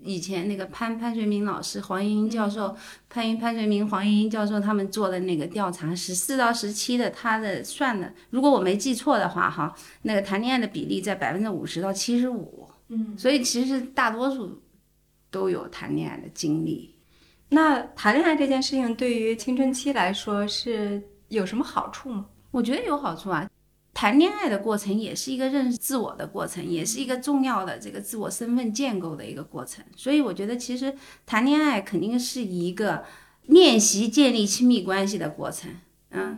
[0.07, 2.75] 以前那个潘潘绥明老师、黄莺莺教授、
[3.09, 14.61] 潘潘绥明、黄莺莺教授他们做的那个调查，十四到十七的，他的算的，如果我没记错的话，哈，那个谈恋爱的比例在百分之五十到七十五，嗯，所以其实大多数
[15.29, 16.95] 都有谈恋爱的经历。
[17.49, 22.25] 那谈恋爱这件事情对于青春期来说是有什么好处吗？
[22.51, 23.49] 我觉得有好处啊。
[23.99, 29.83] 谈恋爱的过程也是一个认识自我的过程，也是一个重要的这个自我身份建构的一个过程。
[29.95, 30.93] 所以我觉得，其实
[31.25, 33.03] 谈恋爱肯定是一个
[33.47, 35.71] 练习建立亲密关系的过程。
[36.11, 36.37] 嗯，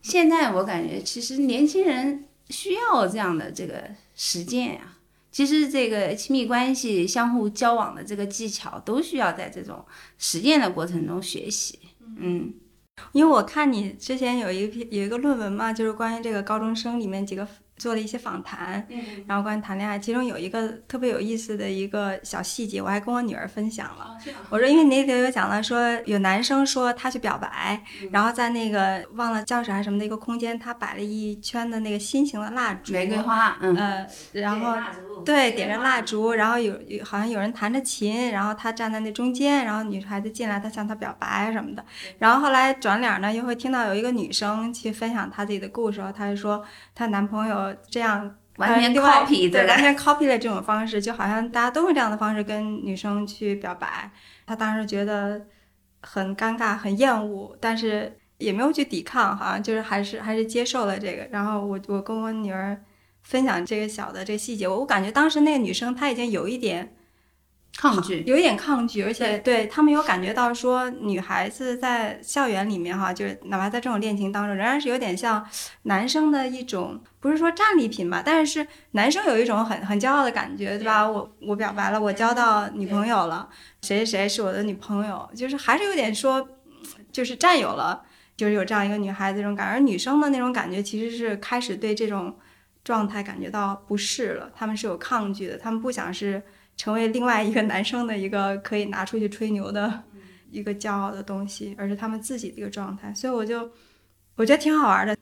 [0.00, 4.96] 现在我感觉，其实年轻人需要这样的这个实践呀。
[5.30, 9.84] 其实这个亲密关系、相互交往的这个技巧，都需要在这种
[10.16, 11.78] 实践的过程中学习。
[12.16, 12.54] 嗯。
[13.12, 17.46] 因为我看你之前有一篇有一个论文嘛，就是关于这个高中生里面几个。
[17.78, 18.86] 做了一些访谈，
[19.26, 24.16] 然后关于谈恋爱，其中有一个特别有意思的一个小细节，我还跟我女儿分享了。
[24.50, 34.76] 我说，因为那里有讲了说，有男生说他去表白，然后在那个忘了教室还是什么的一个空间，他摆了一圈的那个心形的蜡烛，玫瑰花，嗯，然后
[35.24, 41.84] 对点着蜡烛，然后有有好像有人弹着琴，然后他站在那中间，然后女孩子进来，他向他表白什么的。
[42.18, 46.64] 然后后来转脸呢，又会听到有一个女生去分享她自己的故事，她就说
[46.94, 47.67] 她男朋友。
[47.90, 54.10] 这样完全 copy 对，完全 copy 了这种方式，就好像大家都用这样的方式跟女生去表白。
[54.46, 55.40] 他当时觉得
[56.02, 61.26] 很尴尬、很厌恶，但是也没有去抵抗，好像就是还是还是接受了这个。
[61.30, 62.80] 然后我我跟我女儿
[63.22, 66.94] 分享这个小的这个细节，我我感觉当时那个女生她已经有一点。
[67.80, 69.68] 抗拒，有一点抗拒，而且对。
[69.68, 75.46] 他们有感觉到说，女孩子在校园里面哈，就是哪怕在这种恋情当中，仍然是有点像
[75.82, 81.08] 男生的一种，不是说战利品吧，但是男生有一种很很骄傲的感觉，对吧？
[81.08, 83.48] 我我表白了，我交到女朋友了，
[83.82, 86.48] 谁谁谁是我的女朋友，就是还是有点说，
[87.12, 88.02] 就是占有了，
[88.36, 92.36] 就是有这样一个女孩子这种感觉，而女生的那种感觉其实是开始对这种
[92.82, 96.42] 状态感觉到不适了，他们是有抗拒的，他们不想是。
[96.78, 100.04] 成为另外一个男生的一个可以拿出去吹牛的
[100.50, 103.68] 一个骄傲的东西，而是他们自己的一个状态，所以我就
[104.36, 105.14] 我觉得挺好玩的。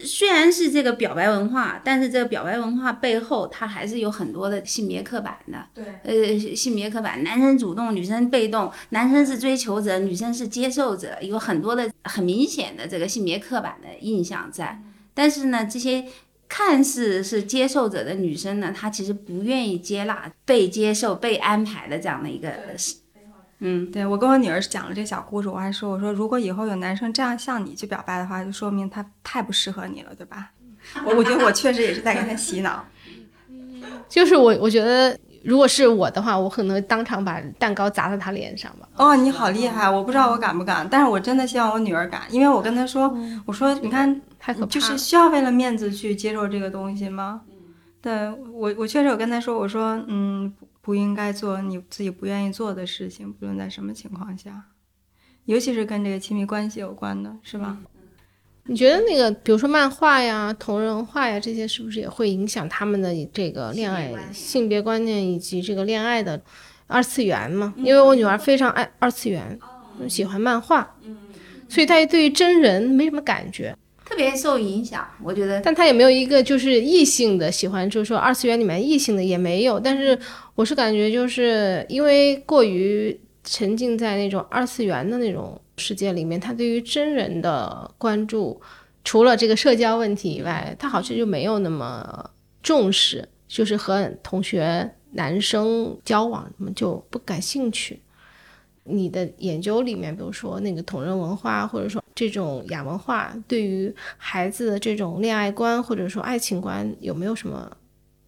[0.00, 5.66] 虽然是这个表白文化，但是这个表白文化背后，它还是有很多的性别刻板的。
[5.74, 14.82] 对，呃，性别刻板，男生主动，女生被动，男生是追求者，女生是接受者，有很多的很明显的这个性别刻板的印象在。
[15.14, 16.06] 但是呢，这些。
[16.48, 22.48] 看似是接受者的女生呢，她其实不愿意接纳被接受、被安排的这样的一个，
[23.58, 30.50] 嗯，对我跟我女儿讲了这小故事，我还说我说如果以后有男生这样向你去表白的话，就说明他太不适合你了，对吧？
[31.04, 32.84] 我我觉得我确实也是在给他洗脑。
[34.08, 38.88] 就是我我觉得如果是我的话，我可能当场把蛋糕砸在他脸上吧。
[38.96, 39.88] 哦，你好厉害！
[39.90, 43.12] 我不知道我敢不敢，但是我真的希望我女儿敢，因为我跟她说，
[43.46, 44.70] 我说你看，太可怕了。
[44.70, 47.42] 就是需要为了面子去接受这个东西吗？
[48.00, 54.66] 对我，我确实有跟他说，我说，嗯，不应该做你自己不愿意做的事情，不论在什么情况下，
[55.46, 57.76] 尤其是跟这个亲密关系有关的，是吧？
[58.68, 66.40] 你觉得那个，比如说漫画呀、同人画呀，这些是不是也会影响他们的这个恋爱性别观念以及这个恋爱的
[66.86, 67.74] 二次元嘛？
[67.76, 69.58] 因为我女儿非常爱二次元，
[70.08, 70.96] 喜欢漫画，
[71.68, 73.76] 所以她对于真人没什么感觉，
[74.06, 75.06] 特别受影响。
[75.22, 79.78] 我觉得，但他也没有一个就是异性的喜欢，就是说二次元里面异性的也没有。
[79.78, 80.18] 但是
[80.54, 85.60] 我是感觉，就是因为过于沉浸在那种二次元的那种。
[85.78, 88.58] 世界里面，他对于真人的关注，
[89.04, 92.30] 除了这个社交问题以外，他好像就没有那么
[92.62, 98.00] 重视，就是和同学男生交往，什么就不感兴趣。
[98.86, 107.70] 你的研究里面，比如说那个同人文化，或者说这种亚文化，对于孩子的这种恋爱观或者说爱情观，有没有什么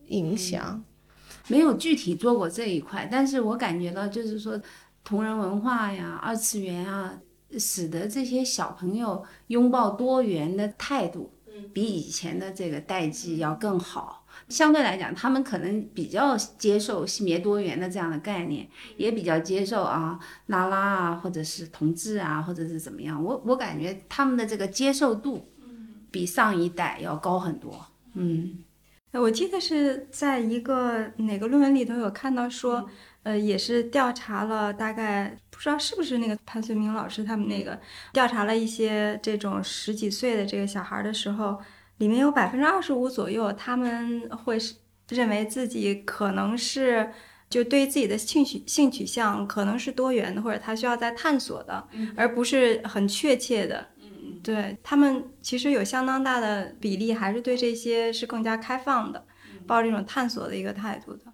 [0.08, 0.82] 影响？
[1.48, 4.60] 没有具体做过这一块，但是我感觉到就是说，
[5.02, 7.18] 同人文化呀，二次元啊。
[7.58, 11.32] 使得这些小朋友拥抱多元的态度，
[11.72, 14.17] 比以前的这个代际要更好。
[14.48, 23.22] 相对来讲，他们可能比较接受性别多元的这样的概念，也比较接受啊拉拉啊，或者是同志啊，或者是怎么样。
[23.22, 25.48] 我我感觉他们的这个接受度，
[26.10, 27.86] 比上一代要高很多。
[28.14, 28.58] 嗯，
[29.12, 32.88] 我记得是在一个哪个论文里头有看到说。
[33.24, 37.78] 呃，也是调查了大概不知道是不是那个潘绥铭老师他们那个
[38.10, 41.60] 调查了一些这种十几岁的这个小孩的时候，
[41.98, 44.74] 里面有百分之二十五左右他们会是
[45.10, 47.10] 认为自己可能是
[47.50, 53.86] 就对自己的性取性取向可能是多元的，或者他需要在探索的，而不是很确切的。
[54.42, 59.24] 对他们其实有相当大的比例还是对这些是更加开放的，
[59.66, 61.24] 抱这种探索的一个态度的。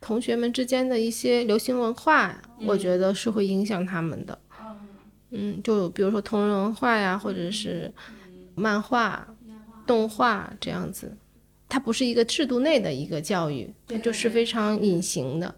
[0.00, 4.38] 同学们之间的一些流行文化，我觉得是会影响他们的。
[5.30, 7.92] 嗯，就比如说同人文化呀，或者是
[8.54, 9.26] 漫画、
[9.86, 11.16] 动画这样子，
[11.68, 15.54] 它不是一个制度内的一个教育，它就是非常隐形的。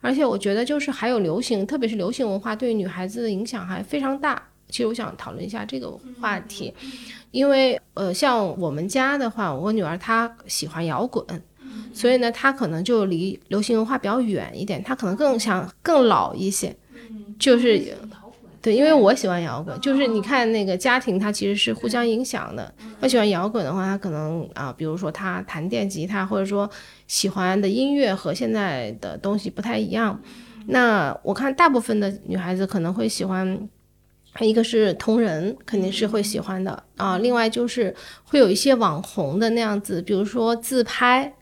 [0.00, 4.42] 而且我觉得，就是还有流行，特别是流行文化对女孩子的影响还非常大。
[4.68, 6.74] 其实我想讨论一下这个话题，
[7.30, 11.24] 因为呃，像我们家的话，我女儿她喜欢摇滚。
[11.92, 16.74] 所以呢，她可能就离流行文化比较远一点，她可能更想更老一些，
[17.38, 17.96] 就是，
[18.60, 22.72] 对，因为我喜欢摇滚，就是你看那个家庭，它其实是互相影响的。
[23.00, 26.68] 我喜欢摇滚的话，他可能啊，比如说他弹电吉他，或者说
[27.06, 30.20] 喜欢的音乐和现在的东西不太一样。
[30.66, 33.68] 那我看大部分的女孩子可能会喜欢，
[34.40, 37.16] 一个是同人，肯定是会喜欢的啊。
[37.18, 37.94] 另外就是
[38.24, 41.32] 会有一些网红的那样子，比如说自拍。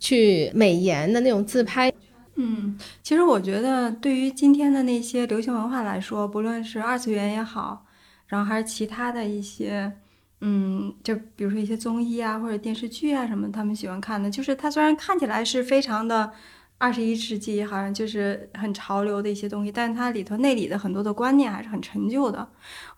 [0.00, 1.90] 去美颜的那种自拍，
[2.36, 7.86] 嗯，其实我觉得对于今天的那些流行文化来说，不论是二次元也好，
[8.26, 9.92] 然后还是其他的一些，
[10.40, 16.32] 嗯，就比如说一些综艺啊或者电视剧啊什么，他们喜欢看的，就是它虽然看起来是非常的
[16.78, 22.48] 二十一世纪，好像就是很潮流的一些东西，但是它里头内里的很多的观念还是很陈旧的，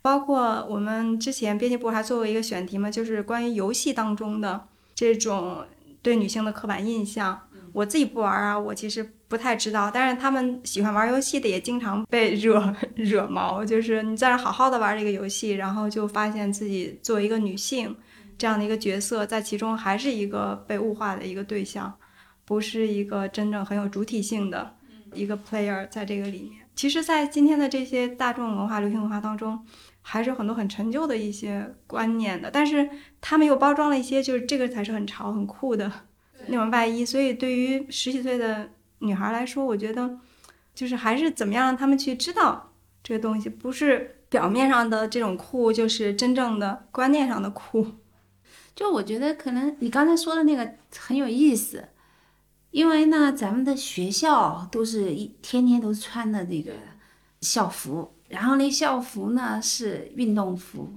[0.00, 5.66] 包括我们之前编辑部还做过一个选题嘛，就是关于游戏当中的这种。
[6.02, 9.90] 对女性的刻板印象，我自己不玩啊，我其实不太知道。
[9.92, 17.94] 但是他们喜欢玩游戏的也经常被 惹惹毛，就是你在那好好的玩这个游戏，然后就发现自己作为一个女性
[18.38, 21.92] 这样的一个角色，在其中还是一个被物化的一个对象，
[22.46, 24.74] 不是一个真正很有主体性的
[25.12, 26.62] 一个 player 在这个里面。
[26.74, 29.62] 其实，在今天的这些大众文化、流行文化当中。
[30.08, 32.88] 还是很多很陈旧的一些观念的，但是
[33.20, 35.90] 他们又包装了一些，就是这个才是很潮、很酷的
[36.48, 37.04] 那种外衣。
[37.04, 38.70] 所以对于十几岁的
[39.00, 40.18] 女孩来说，我觉得
[40.74, 42.72] 就是还是怎么样让他们去知道
[43.02, 47.86] 这个东西，不是表面上的这种酷，就是真正的观念上的酷。
[48.74, 51.88] 就我觉得可能你刚才说的那个很有意思，
[52.70, 56.72] 因为呢，咱们的学校都是一天天都穿的那个
[57.40, 58.12] 校服。
[58.28, 60.92] 然后那校服呢是运动服，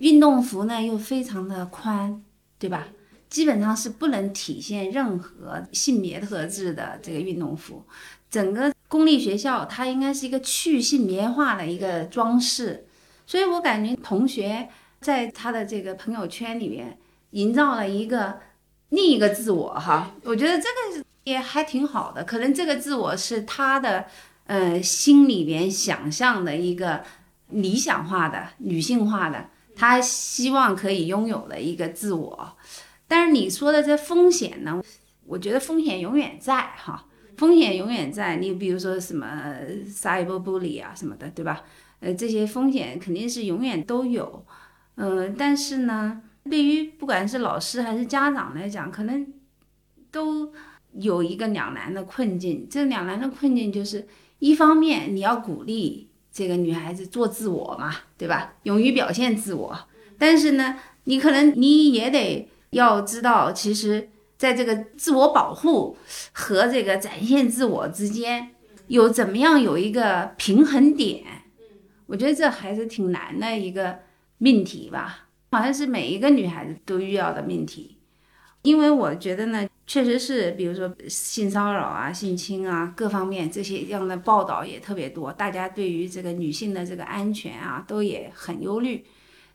[0.00, 2.20] 运动服呢又非常的宽，
[2.58, 2.88] 对吧？
[3.34, 7.84] 基本上是不能体现任何性别特质的这个运动服。
[8.30, 12.86] 整个公立学校它应该是一个去性别化的一个装饰，
[13.26, 14.68] 所以我感觉同学
[15.00, 16.96] 在他的这个朋友圈里面
[17.30, 18.38] 营造了一个
[18.90, 22.22] 另一个自我哈，我觉得这个也还挺好的。
[22.22, 24.04] 可能这个自我是他的
[24.46, 27.02] 呃心里边想象的一个
[27.48, 32.56] 理想化的女性化的，他希望可以拥有的一个自我。
[33.06, 34.82] 但是你说的这风险呢？
[35.26, 37.06] 我觉得风险永远在哈，
[37.38, 38.36] 风险永远在。
[38.36, 39.26] 你比如说什么
[39.86, 41.62] cyberbully 啊什么的，对吧？
[42.00, 44.44] 呃，这些风险肯定是永远都有。
[44.96, 49.26] 嗯，但是呢，对于不管是老师还是家长来讲，可能
[50.10, 50.52] 都
[50.92, 52.66] 有一个两难的困境。
[52.70, 54.06] 这两难的困境就是，
[54.40, 58.56] 一方面你要鼓励这个女孩子做自我嘛，对吧？
[58.64, 59.88] 勇于表现自我。
[60.18, 62.50] 但是呢，你可能你也得。
[62.74, 65.96] 要知道，其实在这个自我保护
[66.32, 68.50] 和这个展现自我之间，
[68.88, 71.24] 有怎么样有一个平衡点？
[72.06, 74.00] 我觉得这还是挺难的一个
[74.36, 77.96] 命题吧，好像是每一个女孩子都遇到的命题。
[78.60, 89.04] 因为我觉得呢，确实是，比如说性骚扰啊、性侵啊各方面这些样的报道也特别多，大家对于这个女性的这个安全啊都也很忧虑。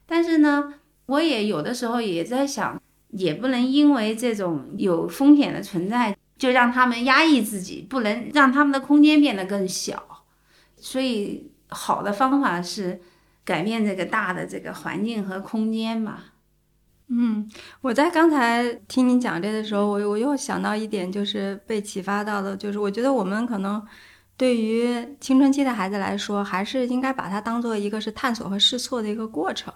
[0.05, 0.74] 但是呢，
[1.07, 2.82] 我也有的时候也在想。
[3.10, 10.26] 也不能因为这种有风险的存在，就让他们压抑自己，不能让他们的空间变得更小。
[10.78, 13.01] 所以，好的方法是
[13.43, 16.26] 改变这个大的这个环境和空间吧。
[17.10, 17.49] 嗯，
[17.82, 23.84] 我在刚才听你讲这的时候，我我又想到一点，就是被启发到的，就是我觉得我们可能
[24.38, 24.88] 对于
[25.20, 29.74] 青春期的孩子来说，还是应该把它当做一个是探索和试错的一个过程。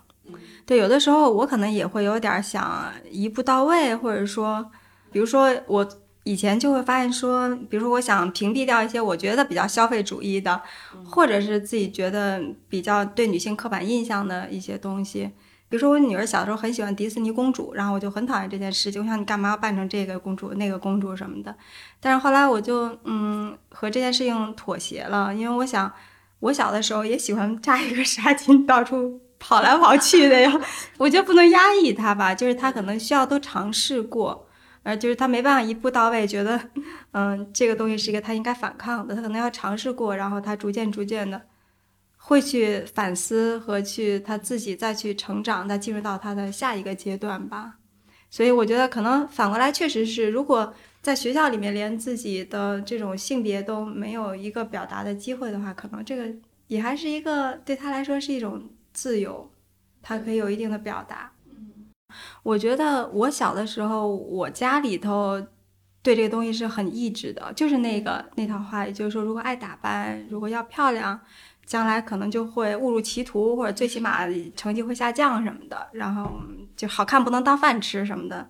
[0.65, 4.65] 对，有的时候我可能也会有点想一步到位，或者说，
[5.11, 5.88] 比如说我
[6.24, 10.61] 以前就会发现说，比如说我想屏蔽掉一些我觉得比较消费主义的，
[11.03, 15.30] 或者是自己觉得比较对女性刻板印象的一些东西。
[15.67, 21.53] 比如说我女儿小时候很喜欢迪士尼公主，然后我就很讨厌这件事，情，我想你干嘛要扮成这个公主那个公主什么的。
[21.99, 25.91] 但是后来我就嗯和这件事情妥协了，因为我想
[26.39, 29.19] 我小的时候也喜欢扎一个纱巾到处。
[29.45, 30.49] 跑来跑去的呀，
[30.97, 34.47] 我觉得不能压抑他吧，就是他可能需要都尝试过，
[34.83, 36.57] 呃，就是他没办法一步到位，觉得，
[37.11, 41.41] 嗯，这个东西是一个他应该反抗的，他可能要尝试过，然后他逐渐逐渐的
[42.15, 47.75] 会去反思和去他自己再去成长，再进入到他的下一个阶段吧。
[48.29, 56.33] 所以我觉得可能反过来确实是，如果在学校里面连自己的这种性别都没有一个表达的机会的话，可能这个
[56.67, 58.69] 也还是一个对他来说是一种。
[58.93, 59.51] 自由，
[60.01, 61.31] 它可以有一定的表达。
[62.43, 65.41] 我觉得我小的时候，我家里头
[66.03, 71.19] 对这个东西是很抑制的，就是那个那套话，也就是说，如果爱打扮，如果要漂亮，
[71.65, 75.89] 将来可能就会误入歧途，或者最起码成绩会下降什么的。
[75.93, 76.31] 然后
[76.77, 78.47] 就好看不能当饭吃什么的。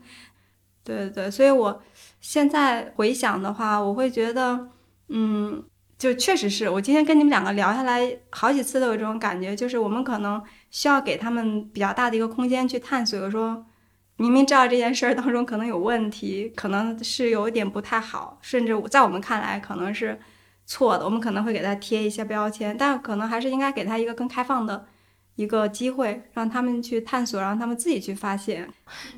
[0.83, 1.81] 对对对，所以我
[2.19, 4.67] 现在回想的话，我会觉得，
[5.07, 5.63] 嗯。
[6.03, 13.31] 就确实是我今天跟你们两个聊下来，好几次都有这种感觉，就是我们可能需要给他们比较大的一个空间去探索。
[13.31, 13.65] 说
[14.17, 20.19] 明明知道这件事儿当中可能有问题，可能是有一点不太好，甚至在我们看来可能是
[20.65, 24.85] 错的，我们可能会给他贴一些标签，但可能还是应该给他一个更开放的
[25.37, 28.67] 一个机会，让他们去探索，让他们自己去发现。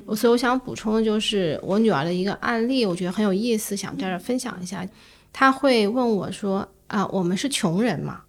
[0.04, 4.86] 我所以我想补充的就是我女儿的一个案例，我觉得很有意思，想在这分享一下。
[5.32, 6.64] 她会问我说。
[6.86, 8.22] 啊，我们是穷人嘛？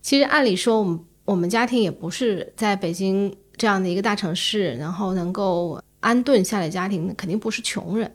[0.00, 8.12] 其实按理说，我们我们家庭也不是在北京这样的一个大城市，然后能够安顿下来家庭，肯定不是穷人。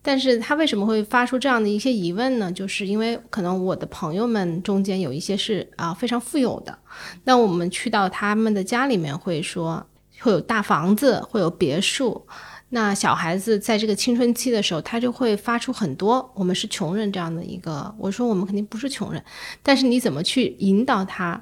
[0.00, 2.52] 但是他为什么会发出这样的一些疑问呢？
[2.52, 6.78] 就是因为可能我的朋友们中间有一些是啊非常富有的，
[7.24, 9.84] 那我们去到他们的家里面，会说
[10.20, 12.26] 会有大房子，会有别墅。
[12.74, 17.94] 那小孩子在这个青春期的时候，他就会发出很多“我们是穷人”这样的一个。
[17.96, 19.24] 我说我们肯定不是穷人，
[19.62, 21.40] 但是你怎么去引导他，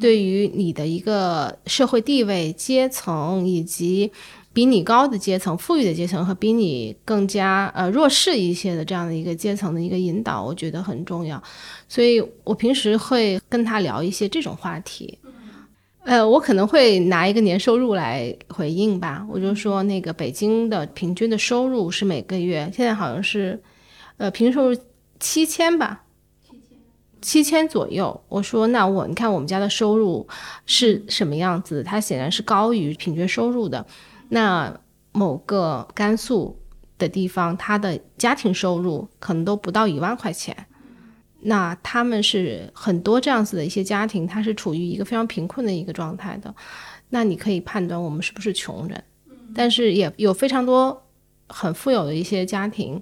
[0.00, 4.12] 对于你的一个社会地位、阶层，以及
[4.52, 11.42] 比你高的阶层、富裕的阶层和比你更加呃弱势一些的这样的一个阶层的一个引导，我觉得很重要。
[11.88, 15.18] 所以我平时会跟他聊一些这种话题。
[16.08, 19.26] 呃，我可能会拿一个年收入来回应吧。
[19.28, 23.62] 我就说，那个北京的平均的收入是每个月现在好像是，
[24.16, 24.80] 呃，平均收入
[25.20, 26.04] 七千吧，
[26.42, 26.68] 七千
[27.20, 28.18] 七千左右。
[28.30, 30.26] 我说，那我你看我们家的收入
[30.64, 31.82] 是什么样子？
[31.82, 33.84] 它显然是高于平均收入的。
[34.30, 34.80] 那
[35.12, 36.58] 某个甘肃
[36.96, 40.67] 的地方，他的家庭收入可能都不到一万块钱。
[41.40, 46.54] 那他们是很多这样子的一些家庭，他是处于一个非常贫困的一个状态的。
[47.10, 49.02] 那你可以判断我们是不是穷人，
[49.54, 51.02] 但是也有非常多
[51.48, 53.00] 很富有的一些家庭，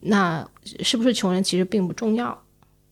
[0.00, 0.48] 那
[0.82, 2.42] 是不是穷人其实并不重要，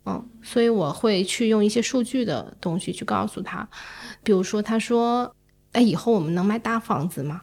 [0.05, 3.68] 嗯，所以我会去用一些数据的东西去告诉他，
[4.22, 5.35] 比如说他说，
[5.72, 7.43] 哎，以后我们能买大房子吗？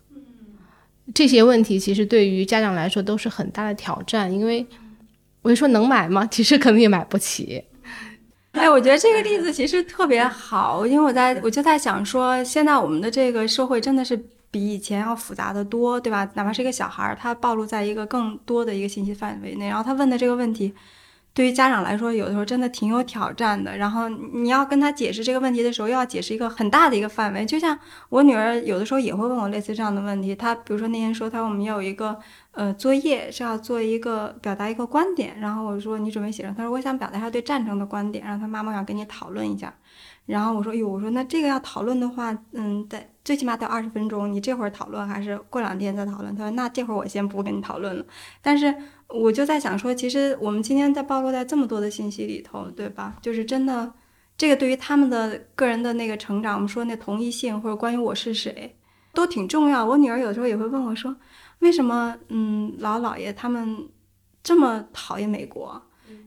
[1.14, 4.66] 这些问题其实对于家长来说都是很大的挑战，因为
[5.44, 6.26] 我就说能买吗？
[6.32, 7.64] 其实可能也买不起。
[8.54, 14.20] 哎，我觉得这个例子其实特别好，因为我在我就在想说，现在我们的这个社会真的是
[14.50, 16.28] 比以前要复杂的多，对吧？
[16.36, 20.74] 哪怕是一个小孩儿，他暴露在一个更多的一个信息范围内，然后他问的这个问题。
[21.36, 23.76] 对于家长来说，有的时候真的挺有挑战的。
[23.76, 27.44] 然后你要跟他解释这个问题的时候，又要解释一个很大的一个范围。
[27.44, 27.76] 就像
[28.10, 30.36] 我女儿有的时候也会问我类似这样的问题。
[30.36, 32.16] 她比如说那天说，她我们有一个
[32.54, 35.40] 呃作业是要做一个表达一个观点。
[35.40, 36.56] 然后我说你准备写什么？
[36.58, 38.24] 她说我想表达一下对战争的观点。
[38.26, 39.74] 然后他妈妈想跟你讨论一下。
[40.26, 44.32] 然后我说哟，我说那这个要讨论的话，嗯，得最起码得二十分钟。
[44.32, 46.34] 你这会儿讨论还是过两天再讨论？
[46.36, 48.06] 他说那这会儿我先不跟你讨论了。
[48.42, 48.74] 但是。
[49.10, 53.16] 我就在想说，其实我们今天在暴露在这么多的信息里头，对吧？
[53.22, 53.94] 就是真的，
[54.36, 58.76] 这个对于他们的个人的那个成长，我们说那同一性或者关于我是谁，
[59.14, 59.86] 都挺重要。
[59.86, 61.16] 我女儿有时候也会问我说，
[61.64, 63.90] 为什么嗯，老姥爷他们
[64.44, 65.82] 这么讨厌美国？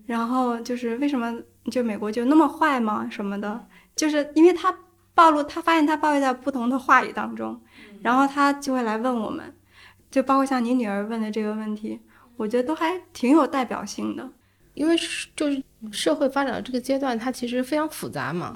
[0.06, 1.32] 然后就是为什么
[1.70, 3.08] 就美国就那么坏吗？
[3.10, 3.66] 什么的？
[3.94, 4.76] 就是因为他
[5.14, 7.60] 暴露，他发现他暴露在不同的话语当中，
[8.02, 9.54] 然后他就会来问我们，
[10.10, 12.00] 就包括像你女儿问的这个问题。
[12.36, 14.28] 我觉得都还挺有代表性的，
[14.74, 18.54] 因为是就是社会发展到这个阶段，它其实非常复杂嘛。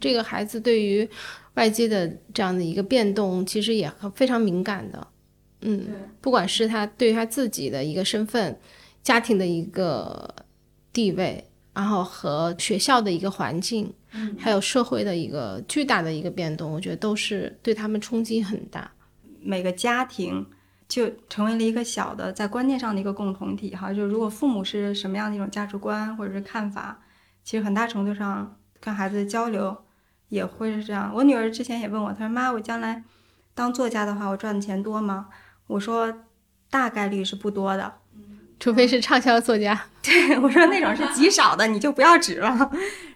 [0.00, 1.08] 这个孩子对于
[1.54, 5.06] 外界的这样的一个变动，其实也非常敏感的。
[5.62, 5.86] 嗯，
[6.20, 8.58] 不管是他对他自己的一个身份、
[9.02, 10.34] 家庭的一个
[10.92, 13.92] 地位，然后和学校的一个环境，
[14.38, 18.90] 还有社会的一个巨大的一个变动，我觉得都是对他们冲击很大。
[19.40, 20.46] 每个家庭。
[20.90, 27.00] 就成为了一个小的在观念上的一个共同体哈，就如果父母是什么样的一种价值观或者是看法，
[27.44, 29.84] 其实很大程度上跟孩子的交流
[30.30, 31.12] 也会是这样。
[31.14, 33.04] 我女儿之前也问我，她说妈，我将来
[33.54, 35.28] 当作家的话，我赚的钱多吗？
[35.70, 36.12] 我说
[36.68, 37.92] 大概率是不多的，
[38.58, 39.80] 除非是畅销作家。
[40.02, 42.70] 对我说那种是极少的，你就不要指了。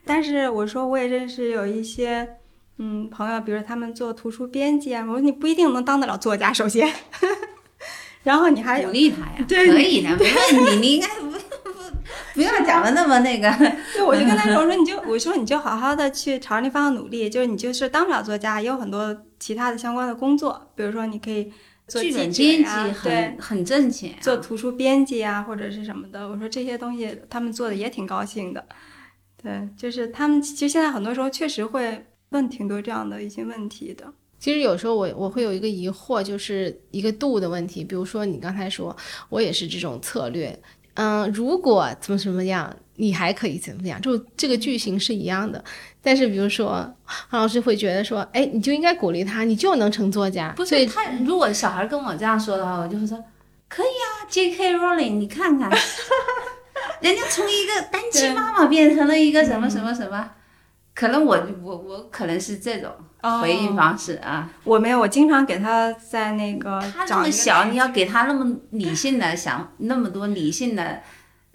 [0.05, 2.37] 但是我说我也认识有一些
[2.79, 6.91] 嗯朋友，比如他们做图书编辑啊，我说你不一定能当得了作家，首先。
[8.23, 10.25] 然后你还鼓励他呀，对可以的，没
[10.61, 10.77] 问题。
[10.79, 11.39] 你应该不不
[12.33, 13.51] 不要讲的那么那个。
[13.93, 17.29] 对，我就跟他说，我说你就 我说你就好好的去朝着那方向努力。
[17.29, 21.53] 就是你就是当不了作家，也有很多其他的相关的工作，比如说你可以
[21.87, 24.17] 做剧本编辑，很很挣钱。
[24.21, 26.29] 做图书编辑啊，或者是什么的。
[26.29, 28.65] 我说这些东西他们做的也挺高兴的。
[29.43, 34.13] 对，就是他们其实现在很多时候确实会问挺多这样的一些问题的。
[34.39, 37.85] 其实有时候我我会有一个疑惑，就是一个度的问题。
[37.85, 38.95] 比如说你刚才说，
[39.29, 40.59] 我也是这种策略，
[40.95, 44.01] 嗯，如果怎么怎么样，你还可以怎么样？
[44.01, 45.63] 就这个句型是一样的。
[46.05, 50.53] 但是比如说，韩老师会觉得说，哎，你就应该鼓励他，你就能成作家。
[50.55, 53.17] 不是他，如果小孩跟我这样说的话，我就会说，
[53.69, 54.75] 可以啊，J.K.
[54.77, 55.71] Rowling，你看看，
[57.01, 60.31] 人家从一个单亲妈妈变成了一个什么什么什么。
[60.95, 62.89] 可能我我我可能是这种
[63.41, 71.01] 回应方式啊，我没有，我经常给他在那个他这么小，你要给他那么理性的想那么多理性的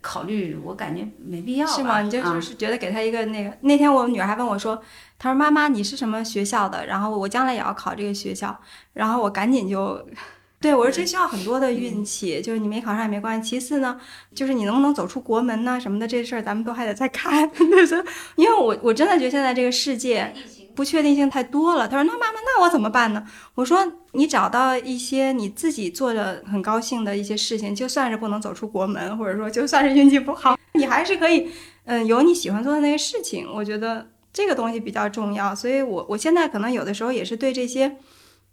[0.01, 1.67] 考虑，我感觉没必要。
[1.67, 2.01] 是吗？
[2.01, 3.57] 你就就是觉得给他一个那个？
[3.61, 4.81] 那天我女儿还问我说
[5.17, 6.85] ：“她说妈妈你是什么学校的？
[6.85, 8.59] 然后我将来也要考这个学校。”
[8.93, 10.05] 然后我赶紧就。
[10.61, 13.49] 对，我说这需要很多的运气，就是你没考上也没关系。
[13.49, 13.97] 其次呢，
[14.35, 15.79] 就是你能不能走出国门呢？
[15.79, 17.49] 什么的这事儿，咱们都还得再看。
[18.35, 20.33] 因为我我真的觉得现在这个世界
[20.79, 21.85] 不确定性太多了。
[21.85, 23.21] 他说：“那妈妈，那我怎么办呢？”
[23.55, 31.49] 我说：“你找到一些你自己做的很高兴的一些事情，就算是不能走出国门，或者说就算是运气不好，你还是可以，
[31.83, 33.45] 嗯，有你喜欢做的那些事情。
[33.53, 35.53] 我觉得这个东西比较重要。
[35.53, 37.97] 所以，我我现在可能有的时候也是对这些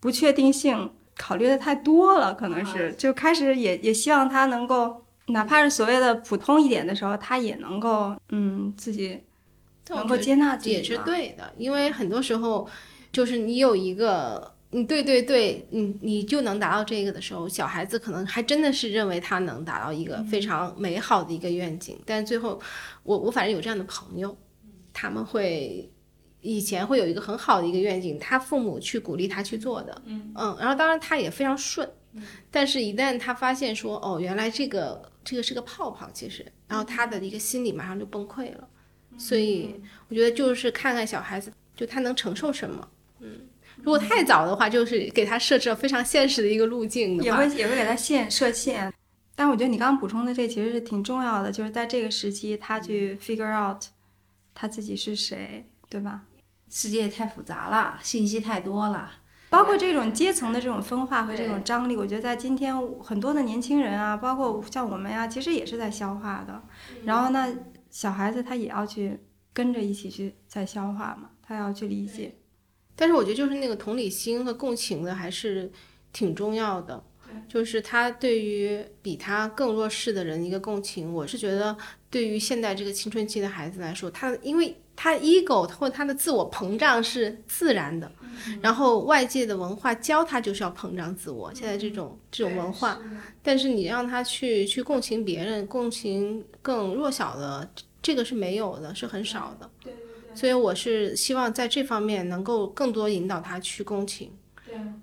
[0.01, 9.19] 不确定性。”考虑的太多了，可能是就开始也也希望他能够，哪怕是所谓的普通一点的时候，他也能够嗯自己
[9.89, 11.53] 能够接纳自己也是对的。
[11.57, 12.69] 因为很多时候
[13.13, 22.61] 就是你有一个嗯对对对，你你就能达到这个的时候，小孩子可能还真的是认为他能达到一个非常美好的一个愿景，但最后
[23.03, 24.37] 我我反正有这样的朋友，
[24.93, 25.91] 他们会。
[26.43, 31.91] 以前会有一个很好的一个愿景，他父母去鼓励他去做的，嗯然后当然他也非常顺，
[32.53, 38.69] 但是一旦他发现说哦，原来这个这个是个泡泡，其实，然后他的一个心理马上就崩溃了，
[39.19, 42.89] 所以我觉得就是看看小孩子，就他能承受什么，
[43.21, 43.41] 嗯，
[43.83, 48.93] 如果太早的话，就是给他设置了非常现实的一个路径的话，也会也会给他限设限。
[49.35, 53.83] 但我觉得你刚刚补充的这其实是挺重要的，就是在这个时期，他去 figure out
[54.55, 56.23] 他自己是谁，对吧？
[56.71, 59.11] 世界太复杂了，信息太多了。
[59.49, 66.61] 包括这种阶层的这种分化和这种张力，我觉得在今天很多的年轻人啊，包括像我们呀，其实也是在消化的。
[67.05, 67.55] 然后呢，
[67.97, 69.19] 小孩子他也要去
[69.55, 72.31] 跟着一起去在消化嘛，他要去理解。
[72.95, 75.73] 但是我觉得就是那个同理心和共情的还是
[76.13, 77.03] 挺重要的，
[77.49, 81.11] 就是他对于比他更弱势的人一个共情。
[81.11, 81.75] 我是觉得
[82.11, 88.11] 对于现在这个青春期的孩子来说，他因为他 ego 或他的自我膨胀是自然的，
[88.63, 91.53] 然后外界的文化教他就是要膨胀自我。
[91.55, 92.99] 现在这种这种文化，
[93.43, 97.71] 但是你让他去去共情别人，共情更弱小的，
[98.07, 99.69] 这个是没有的，是很少的。
[100.33, 104.31] 所以我是希望在这方面能够更多引导他去共情。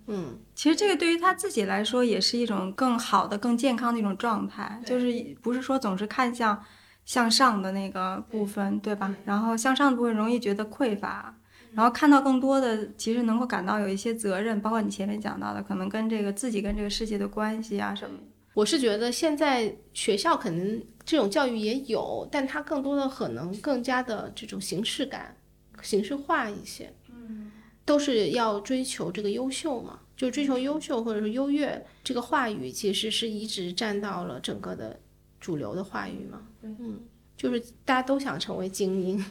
[0.08, 6.64] 嗯，其实这个对于他自己来说，也是一种更好的、更健康的一种状态，就是不是说总是看向
[7.04, 9.14] 向上的那个部分，对吧？
[9.26, 11.36] 然后向上的部分容易觉得匮乏，
[11.74, 18.24] 然后看到更多的，其实能够感到有一些责任，包括你前面讲到的，可能跟这个自己跟这个世界的关系啊什么的。
[18.54, 25.36] 我是觉得现在学校可能这种教育也有，但它更多的可能更加的这种形式感、
[25.82, 26.94] 形式化一些。
[27.10, 27.52] 嗯，
[27.84, 35.00] 都是要追求这个优秀嘛，就追求优秀或者是优越这个话语，其实是一直占到了整个的
[35.40, 36.48] 主流的话语嘛。
[36.62, 37.02] 嗯，
[37.36, 39.26] 就是大家都想成为精英。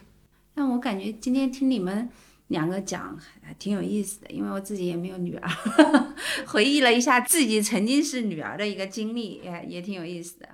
[0.55, 2.11] 但我感觉今天听你们
[2.53, 5.51] 两个讲还挺有意思的，因为我自己也没有女儿，
[6.47, 10.49] 回忆了一下自己曾经是女儿的一个经历，也也挺有意思的。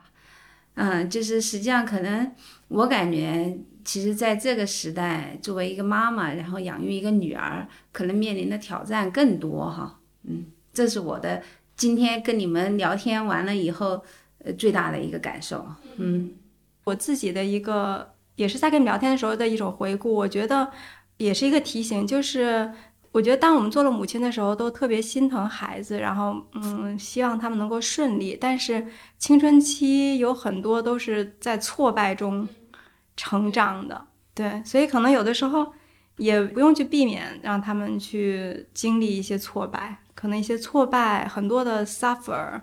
[0.75, 2.33] 嗯，就是实际上可能
[2.69, 9.99] 我感觉，其实在这个时代，作为一个妈妈，然后养育一个女儿，可能面临的挑战更多哈。
[10.23, 11.43] 嗯，这是我的
[11.77, 14.05] 今天跟你们聊天完了以后，
[14.45, 15.66] 呃，最大的一个感受。
[15.97, 16.31] 嗯，
[16.85, 20.70] 我自己的一个也是在跟你聊天的时候的一种回顾，我觉得
[21.19, 22.73] 也是一个提醒，就是
[23.12, 28.36] 我觉得当我们做了母亲的时候，都特别心疼孩子，然后嗯，希望他们能够顺利。
[28.40, 28.86] 但是
[29.19, 32.49] 青春期有很多都是在挫败中
[33.16, 35.73] 成长的，对，所以可能有的时候
[36.16, 42.61] 也不用去避免让他们去经历一些挫败，可能一些挫败很多的 suffer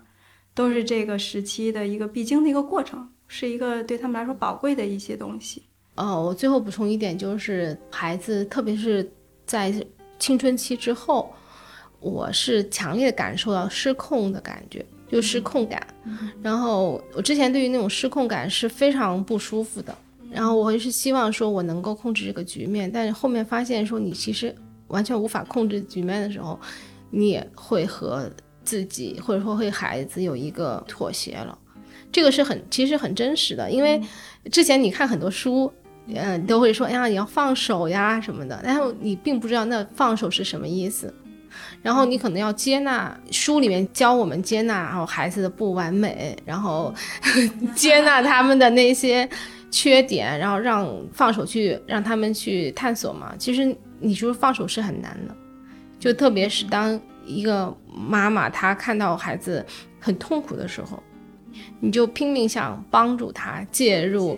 [0.54, 3.10] 都是这个时期的一个必经的一个过程。
[3.28, 5.64] 是一个对他们来说宝贵的一些东西。
[5.96, 9.10] 哦，我最后补充一点，就是孩子，特别是
[9.46, 9.74] 在
[10.20, 11.34] 青春期之后，
[12.00, 15.86] 我是强烈感受到失控的感觉，就失控感。
[16.42, 19.96] 然后我之前对于那种失控感是非常不舒服的。
[20.32, 24.54] 然后我是希望说我能够控制这个局面，但是后面发现说你其实
[24.88, 26.60] 完全无法控制局面的时候，
[27.10, 28.30] 你也会和
[28.66, 31.58] 自己或者说会孩子有一个妥协了。
[32.12, 34.02] 这个是很其实很真实的，因为
[34.52, 35.72] 之前你看很多书，
[36.08, 41.14] 嗯，都会说，哎呀，你要放手呀什么的，但是你并不知道那放手是什么意思，
[41.82, 46.94] 然后你可能要接纳书里面教我们接纳，然后孩子的不完美，然后
[47.76, 49.28] 接纳他们的那些
[49.72, 53.34] 缺点，然后让放手去让他们去探索嘛。
[53.38, 55.36] 其实你说放手是很难的，
[56.00, 59.66] 就特别是当一个妈妈她看到孩子
[60.00, 61.02] 很痛苦的时候。
[61.80, 64.38] 你就拼命想帮助他介入，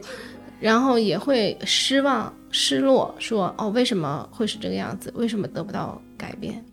[0.60, 5.12] 然后也会失望、失落，说哦，为什么会是这个样子？
[5.16, 6.66] 为什么得不到改变？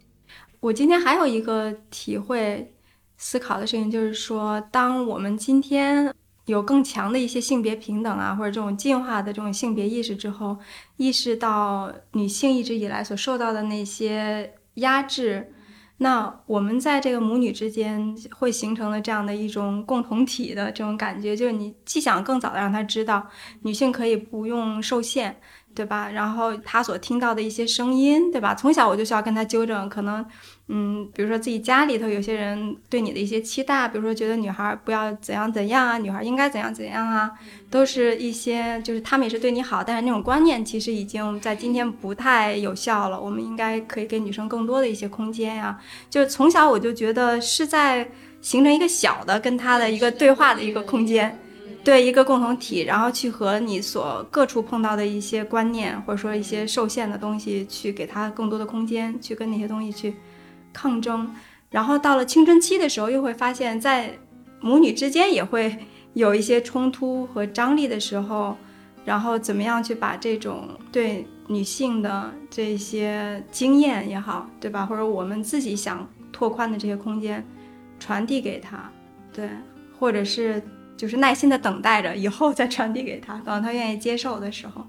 [0.60, 2.72] 我今天还有一个体会、
[3.18, 6.14] 思考的事情，就是说，当我们今天
[6.46, 10.56] 有更强的一些性别平等啊，或者这种进化的这种性别意识之后，
[10.96, 15.52] 意识到女性一直以来所受到的那些压制。
[15.98, 23.24] 那我们在这个母女之间会形成了这样的一种共同体的这种感觉，就是你既想更早的让她知道
[23.62, 25.36] 女性可以不用受限，
[25.74, 26.10] 对吧？
[26.10, 28.54] 然后他所听到的一些声音，对吧？
[28.54, 30.24] 从小我就需要跟他纠正，可能。
[30.68, 37.30] 嗯，比如说自己家里头有些人对你的一些期待，比如说觉得女孩不要怎样怎样啊，女孩应该怎样怎样啊，
[37.70, 43.20] 都是一些就是他们也是对你好，但是那种观念其实已经在今天不太有效了。
[43.20, 45.78] 我们应该可以给女生更多的一些空间呀。
[46.08, 48.10] 就是从小我就觉得是在
[48.40, 51.38] 形成一个小的跟他的一个对话的一个空间。
[51.84, 60.16] 对一个共同体，然后去和你所各处碰到的一些观念，或者说一些受限的东西，去给它更多的空间，去跟那些东西去
[60.72, 61.30] 抗争。
[61.68, 64.18] 然后到了青春期的时候，又会发现，在
[64.60, 65.76] 母女之间也会
[66.14, 68.56] 有一些冲突和张力的时候，
[69.04, 74.86] 然后怎么样去把这种对女性的这些经验也好，对吧？
[74.86, 77.46] 或者我们自己想拓宽的这些空间
[78.00, 78.90] 传递给她，
[79.34, 79.50] 对，
[79.98, 80.62] 或者是。
[80.96, 84.86] 就是耐心的等待着，以后再传递给他，等到他愿意接受的时候。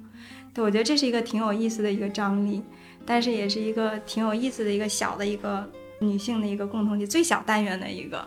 [0.53, 2.61] 对，我觉得这是一个挺有意思的一个张力，
[3.05, 5.69] 但是也是一个挺有意思的一个小的一个
[5.99, 8.25] 女性的一个共同体，最小单元的一个，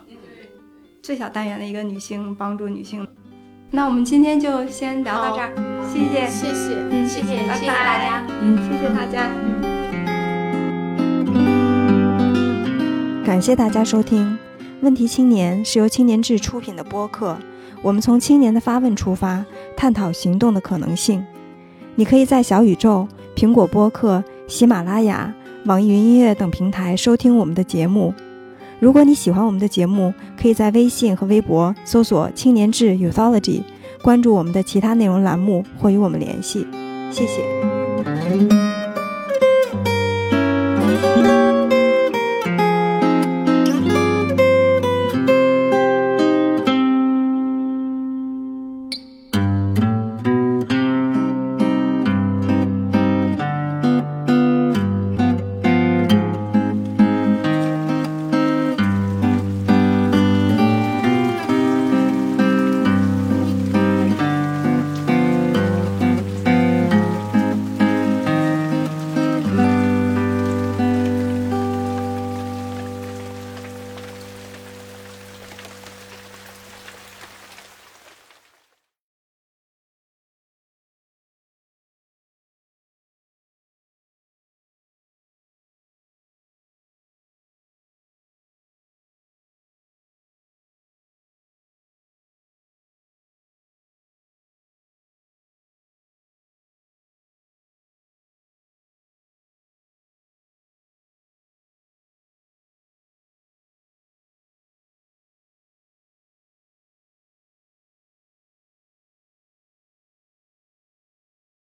[1.03, 3.07] 最小单元的一个女性帮助女性。
[3.71, 5.53] 那我们今天就先聊到这儿，
[5.93, 9.79] 谢谢，谢谢，嗯，谢谢，拜拜，谢谢大家，嗯，谢谢大家，嗯。
[13.25, 14.27] 感谢大家收听
[14.81, 17.39] 《问题青年》，是由青年志出品的播客。
[17.83, 19.45] 我们从青年的发问出发，
[19.77, 21.25] 探讨行动的可能性。
[21.95, 25.35] 你可以在小宇宙、苹果播客、喜马拉雅、
[25.65, 28.15] 网易云音乐等平台收听我们的节目。
[28.81, 33.63] 如果你喜欢我们的节目，可以在微信和微博搜索“青年志 Youthology”，
[34.03, 36.65] 关注我们的其他内容栏目或与我们联系。
[37.11, 38.78] 谢谢。